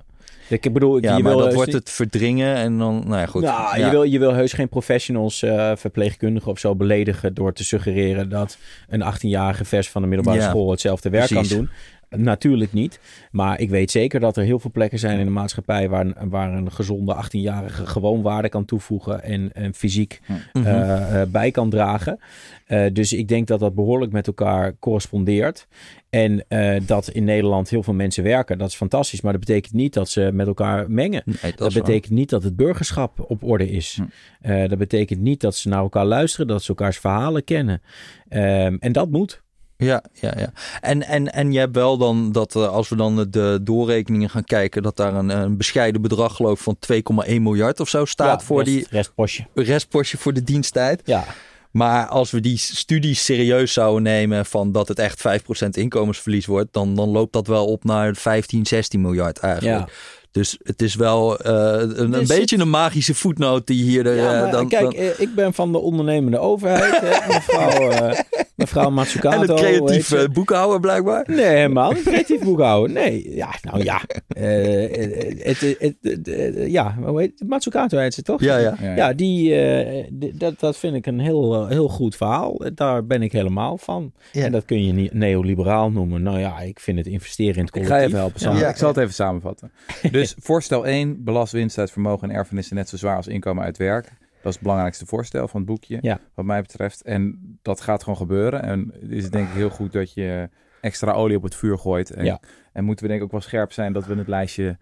[0.50, 3.04] Ik bedoel, Ja, je maar wil dat heus wordt het verdringen en dan...
[3.06, 3.42] Nou ja, goed.
[3.42, 3.86] Nou, Ja.
[3.86, 8.30] je, wil, je wil heus geen professionals, eh, verpleegkundigen of zo beledigen door te suggereren
[8.30, 8.58] dat
[8.90, 11.48] een 18-jarige vers van de middelbare Ja, school hetzelfde werk precies.
[11.50, 11.70] kan doen.
[12.18, 13.00] Natuurlijk niet.
[13.32, 16.30] Maar ik weet zeker dat er heel veel plekken zijn in de maatschappij waar, een-
[16.30, 20.22] waar een gezonde 18-jarige gewoon waarde kan toevoegen en, en fysiek
[20.54, 20.66] Mhm.
[20.66, 22.20] eh, eh, bij kan dragen.
[22.66, 25.68] Eh, dus ik denk dat dat behoorlijk met elkaar correspondeert.
[26.10, 28.58] En eh, dat in Nederland heel veel mensen werken.
[28.58, 29.22] Dat is fantastisch.
[29.22, 31.22] Maar dat betekent niet dat ze met elkaar mengen.
[31.26, 31.84] Nee, dat, Dat, is waar.
[31.84, 34.00] betekent niet dat het burgerschap op orde is.
[34.02, 34.06] Hm.
[34.52, 37.82] Eh, dat betekent niet dat ze naar elkaar luisteren, dat ze elkaars verhalen kennen.
[38.30, 39.42] Ehm, en dat moet.
[39.82, 40.52] Ja, ja, ja.
[40.82, 44.44] En, en, en je hebt wel dan dat eh, als we dan de doorrekeningen gaan
[44.44, 48.40] kijken, dat daar een, een bescheiden bedrag geloof ik van 2,1 miljard of zo staat
[48.40, 49.46] Ja, voor rest, die restpostje.
[49.54, 51.02] restpostje voor de diensttijd.
[51.06, 51.26] Ja,
[51.72, 55.24] Maar als we die studies serieus zouden nemen van dat het echt
[55.66, 59.88] 5% inkomensverlies wordt, dan, dan loopt dat wel op naar 15, 16 miljard eigenlijk.
[59.88, 59.94] ja.
[60.32, 64.04] Dus het is wel eh, een, een Dus beetje een magische voetnoot die hier...
[64.04, 67.00] de, ja eh, maar dan, kijk, dan- eh, ik ben van de ondernemende overheid.
[67.02, 67.28] hè.
[67.34, 68.20] mevrouw, eh,
[68.60, 69.42] mevrouw Matsukato.
[69.42, 71.24] en het creatief eh, boekhouden blijkbaar.
[71.28, 72.94] Nee, helemaal niet creatief boekhouden.
[72.94, 74.02] Nee, ja, nou ja.
[74.30, 77.50] Eh, het, het, het, het- het- ja, hoe heet het?
[77.50, 78.42] Matsukato heet ze toch?
[78.42, 78.76] Ja, ja.
[78.82, 82.62] Ja, Ja, die, eh, dat, dat vind ik een heel, eh, heel goed verhaal.
[82.76, 84.12] Daar ben ik helemaal van.
[84.32, 84.46] Ja.
[84.46, 86.22] En dat kun je niet neoliberaal noemen.
[86.22, 87.96] Nou ja, ik vind het investeren in het Ik collectief.
[87.96, 88.58] ga je even helpen.
[88.64, 88.70] Ja.
[88.70, 89.72] Ik zal het even samenvatten.
[90.12, 93.78] Dus voorstel 1, belast winst uit vermogen en erfenissen net zo zwaar als inkomen uit
[93.78, 94.12] werk.
[94.42, 96.20] Dat is het belangrijkste voorstel van het boekje, Ja.
[96.34, 97.02] wat mij betreft.
[97.02, 98.62] En dat gaat gewoon gebeuren.
[98.64, 100.50] En het is denk ik heel goed dat je
[100.82, 102.10] extra olie op het vuur gooit.
[102.12, 102.40] En, Ja.
[102.74, 104.78] en moeten we denk ik ook wel scherp zijn dat we het lijstje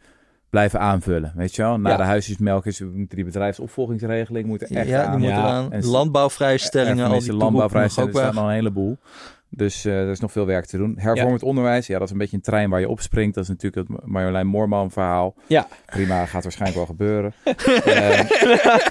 [0.50, 1.34] blijven aanvullen.
[1.36, 1.80] Weet je wel?
[1.80, 1.98] Na Ja.
[1.98, 5.20] de huisjesmelk is, we moeten die bedrijfsopvolgingsregeling moeten echt ja, aan.
[5.20, 5.68] die moeten Ja.
[5.70, 8.34] En Landbouwvrijstellingen, al die landbouwvrijstellingen, weg.
[8.34, 8.98] nog een heleboel.
[9.50, 10.94] Dus eh, er is nog veel werk te doen.
[11.00, 13.36] Hervormend onderwijs, ja, dat is een beetje een trein waar je opspringt.
[13.36, 15.36] Dat is natuurlijk het Marjolein Moorman verhaal.
[15.48, 15.68] Ja.
[15.86, 17.34] Prima, gaat waarschijnlijk wel gebeuren.
[17.86, 18.20] Eh,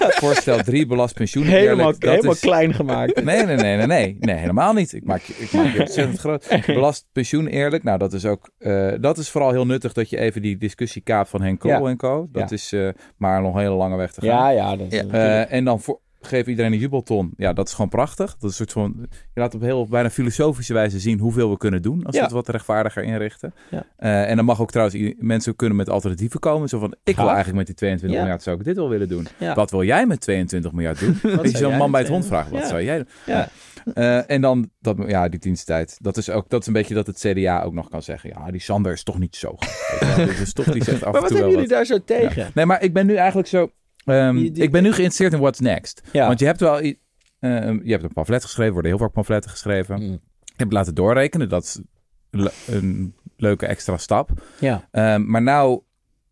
[0.09, 1.43] voorstel 3, belast pensioen.
[1.45, 1.99] Helemaal, eerlijk.
[2.01, 3.23] Dat helemaal is- klein gemaakt.
[3.23, 4.93] Nee, nee, nee, nee, nee, nee, helemaal niet.
[4.93, 6.47] Ik maak je, ik maak je ontzettend groot.
[6.65, 7.83] Belast pensioen eerlijk.
[7.83, 11.01] Nou, dat is ook, eh, dat is vooral heel nuttig dat je even die discussie
[11.01, 11.89] kaapt van Henk Krol Ja.
[11.89, 12.27] en co.
[12.31, 12.55] Dat Ja.
[12.55, 14.29] is maar nog een hele lange weg te gaan.
[14.29, 14.75] Ja, ja.
[14.75, 15.45] Dat, Ja.
[15.47, 17.33] En dan voor, geef iedereen een jubelton.
[17.37, 18.37] Ja, dat is gewoon prachtig.
[18.37, 18.95] Dat is een soort van,
[19.33, 22.23] je laat op heel bijna filosofische wijze zien hoeveel we kunnen doen als we Ja.
[22.23, 23.53] het wat rechtvaardiger inrichten.
[23.71, 23.85] Ja.
[23.97, 26.69] Eh, en dan mag ook trouwens mensen kunnen met alternatieven komen.
[26.69, 28.23] Zo van, ik wil eigenlijk met die 22 Ja.
[28.23, 29.27] miljard zou ik dit wel willen doen.
[29.55, 31.19] Wat wil jij met 22 miljard doen?
[31.39, 33.07] Als je zo'n man bij het hond vraagt, wat zou jij doen?
[33.25, 33.49] Ja.
[33.93, 35.97] Eh, en dan, dat, ja, die diensttijd.
[36.01, 38.29] Dat is ook dat is een beetje dat het CDA ook nog kan zeggen.
[38.29, 40.37] Ja, die Sander is toch niet zo goed.
[40.37, 41.75] Dus toch, die zegt af Maar wat hebben jullie wat.
[41.75, 42.51] daar zo tegen?
[42.53, 43.71] Nee, maar ik ben nu eigenlijk zo.
[44.07, 46.01] Ehm, Die- die- ik ben nu geïnteresseerd in what's next.
[46.11, 46.27] Ja.
[46.27, 46.77] Want je hebt wel.
[47.39, 49.95] ehm, je hebt een pamflet geschreven, er worden heel vaak pamfletten geschreven.
[50.01, 50.13] Mm.
[50.43, 51.49] Ik heb het laten doorrekenen.
[51.49, 51.79] Dat is
[52.31, 54.29] le- een leuke extra stap.
[54.59, 54.87] Ja.
[54.91, 55.81] Ehm, maar nou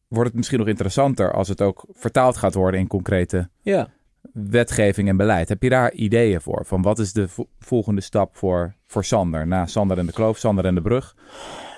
[0.08, 3.88] wordt het misschien nog interessanter als het ook vertaald gaat worden in concrete Ja.
[4.34, 5.50] wetgeving en beleid.
[5.50, 6.66] Heb je daar ideeën voor?
[6.66, 9.48] Van wat is de vo- volgende stap voor, voor Sander?
[9.48, 11.16] Na Sander en de Kloof, Sander en de Brug.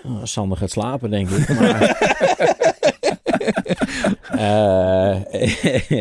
[0.04, 1.50] Oh, Sander gaat slapen, denk ik.
[1.60, 1.80] Maar...
[4.32, 4.40] Eh,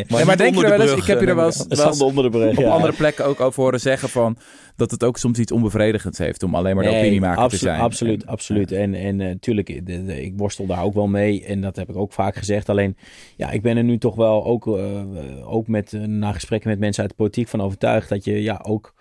[0.25, 2.57] maar denk je er wel eens, ik heb je er wel eens, onder de brug,
[2.57, 2.69] op ja.
[2.69, 4.37] andere plekken ook over horen zeggen van
[4.75, 7.65] dat het ook soms iets onbevredigends heeft om alleen maar de Nee, opiniemaker absolu- te
[7.67, 7.79] zijn.
[7.79, 8.71] Absoluut, En- absoluut.
[8.71, 11.45] En, en eh, tuurlijk, de- de- ik worstel daar ook wel mee.
[11.45, 12.69] En dat heb ik ook vaak gezegd.
[12.69, 12.97] Alleen,
[13.35, 15.01] ja, ik ben er nu toch wel ook, eh,
[15.43, 18.59] ook met, eh, na gesprekken met mensen uit de politiek van overtuigd dat je ja
[18.63, 18.93] ook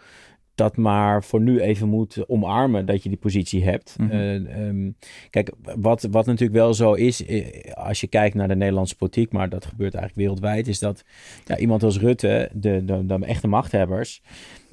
[0.57, 3.97] dat maar voor nu even moet omarmen dat je die positie hebt.
[3.99, 4.11] Mhm.
[4.11, 4.91] Eh, ehm,
[5.31, 9.33] kijk, wat, wat natuurlijk wel zo is, eh, als je kijkt naar de Nederlandse politiek,
[9.33, 11.05] maar dat gebeurt eigenlijk wereldwijd, is dat
[11.45, 14.23] ja, iemand als Rutte, de, de, de echte machthebbers,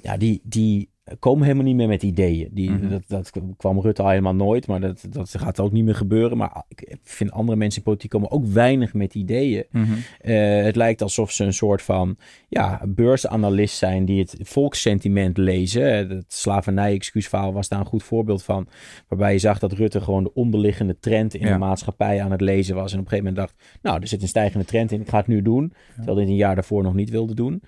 [0.01, 0.89] ja, die, die
[1.19, 2.49] komen helemaal niet meer met ideeën.
[2.51, 2.89] Die, Mhm.
[2.89, 6.37] dat, dat kwam Rutte al helemaal nooit, maar dat, dat gaat ook niet meer gebeuren.
[6.37, 9.63] Maar ik vind andere mensen in politiek komen ook weinig met ideeën.
[9.71, 9.91] Mhm.
[10.21, 12.17] Eh, het lijkt alsof ze een soort van
[12.49, 15.91] ja, beursanalist zijn die het volkssentiment lezen.
[15.91, 18.67] Eh, Het slavernij-excuusverhaal was daar een goed voorbeeld van.
[19.07, 21.53] Waarbij je zag dat Rutte gewoon de onderliggende trend in Ja.
[21.53, 22.93] de maatschappij aan het lezen was.
[22.93, 25.17] En op een gegeven moment dacht, nou, er zit een stijgende trend in, ik ga
[25.17, 25.73] het nu doen.
[25.95, 27.61] Terwijl hij het een jaar daarvoor nog niet wilde doen.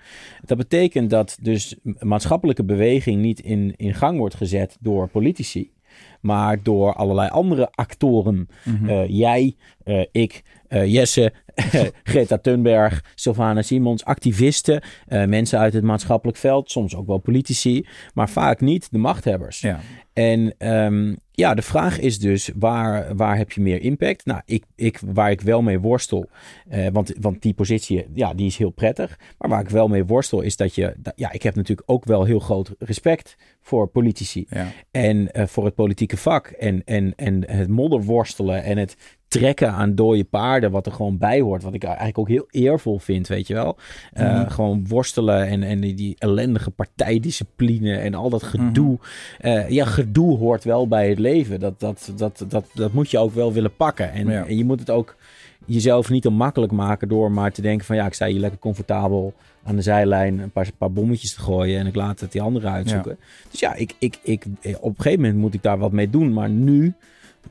[0.44, 5.74] Dat betekent dat dus maatschappelijke beweging niet in, in gang wordt gezet door politici.
[6.20, 8.48] Maar door allerlei andere actoren.
[8.64, 8.88] Mhm.
[8.88, 11.32] Eh, jij, eh, ik, eh, Jesse,
[12.02, 18.30] Greta Thunberg, Sylvana Simons, activisten, mensen uit het maatschappelijk veld, soms ook wel politici, maar
[18.30, 19.60] vaak niet de machthebbers.
[19.60, 19.80] Ja.
[20.12, 24.24] En ehm, ja, de vraag is dus, waar, waar heb je meer impact?
[24.26, 26.28] Nou, ik, ik, waar ik wel mee worstel,
[26.68, 29.18] eh, want, want die positie, ja, die is heel prettig.
[29.38, 32.04] Maar waar ik wel mee worstel is dat je, dat- ja, ik heb natuurlijk ook
[32.04, 34.46] wel heel groot respect voor politici.
[34.48, 34.72] Ja.
[34.90, 36.46] En eh, voor het politieke vak.
[36.46, 38.96] En, en, en het modderworstelen en het
[39.38, 41.62] trekken aan dode paarden, wat er gewoon bij hoort.
[41.62, 43.76] Wat ik eigenlijk ook heel eervol vind, weet je wel.
[44.12, 44.50] Eh, Mhm.
[44.50, 48.98] Gewoon worstelen en, en die, die ellendige partijdiscipline en al dat gedoe.
[49.38, 51.60] Eh, ja, gedoe hoort wel bij het leven.
[51.60, 54.12] Dat, dat, dat, dat, dat moet je ook wel willen pakken.
[54.12, 54.44] En, Ja.
[54.46, 55.16] en je moet het ook
[55.64, 58.58] jezelf niet te makkelijk maken door maar te denken van ja, ik sta hier lekker
[58.58, 59.34] comfortabel
[59.64, 62.70] aan de zijlijn een paar, paar bommetjes te gooien en ik laat het die anderen
[62.70, 63.18] uitzoeken.
[63.50, 64.44] Dus ja, ik, ik, ik,
[64.80, 66.94] op een gegeven moment moet ik daar wat mee doen, maar nu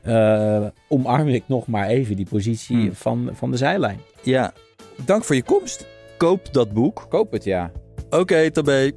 [0.02, 2.94] eh, omarm ik nog maar even die positie Hmm.
[2.94, 4.00] van, van de zijlijn.
[4.22, 4.52] Ja,
[5.04, 5.86] Dank voor je komst.
[6.16, 7.06] koop dat boek.
[7.08, 7.70] Koop het, ja.
[8.10, 8.90] Oké, tabé.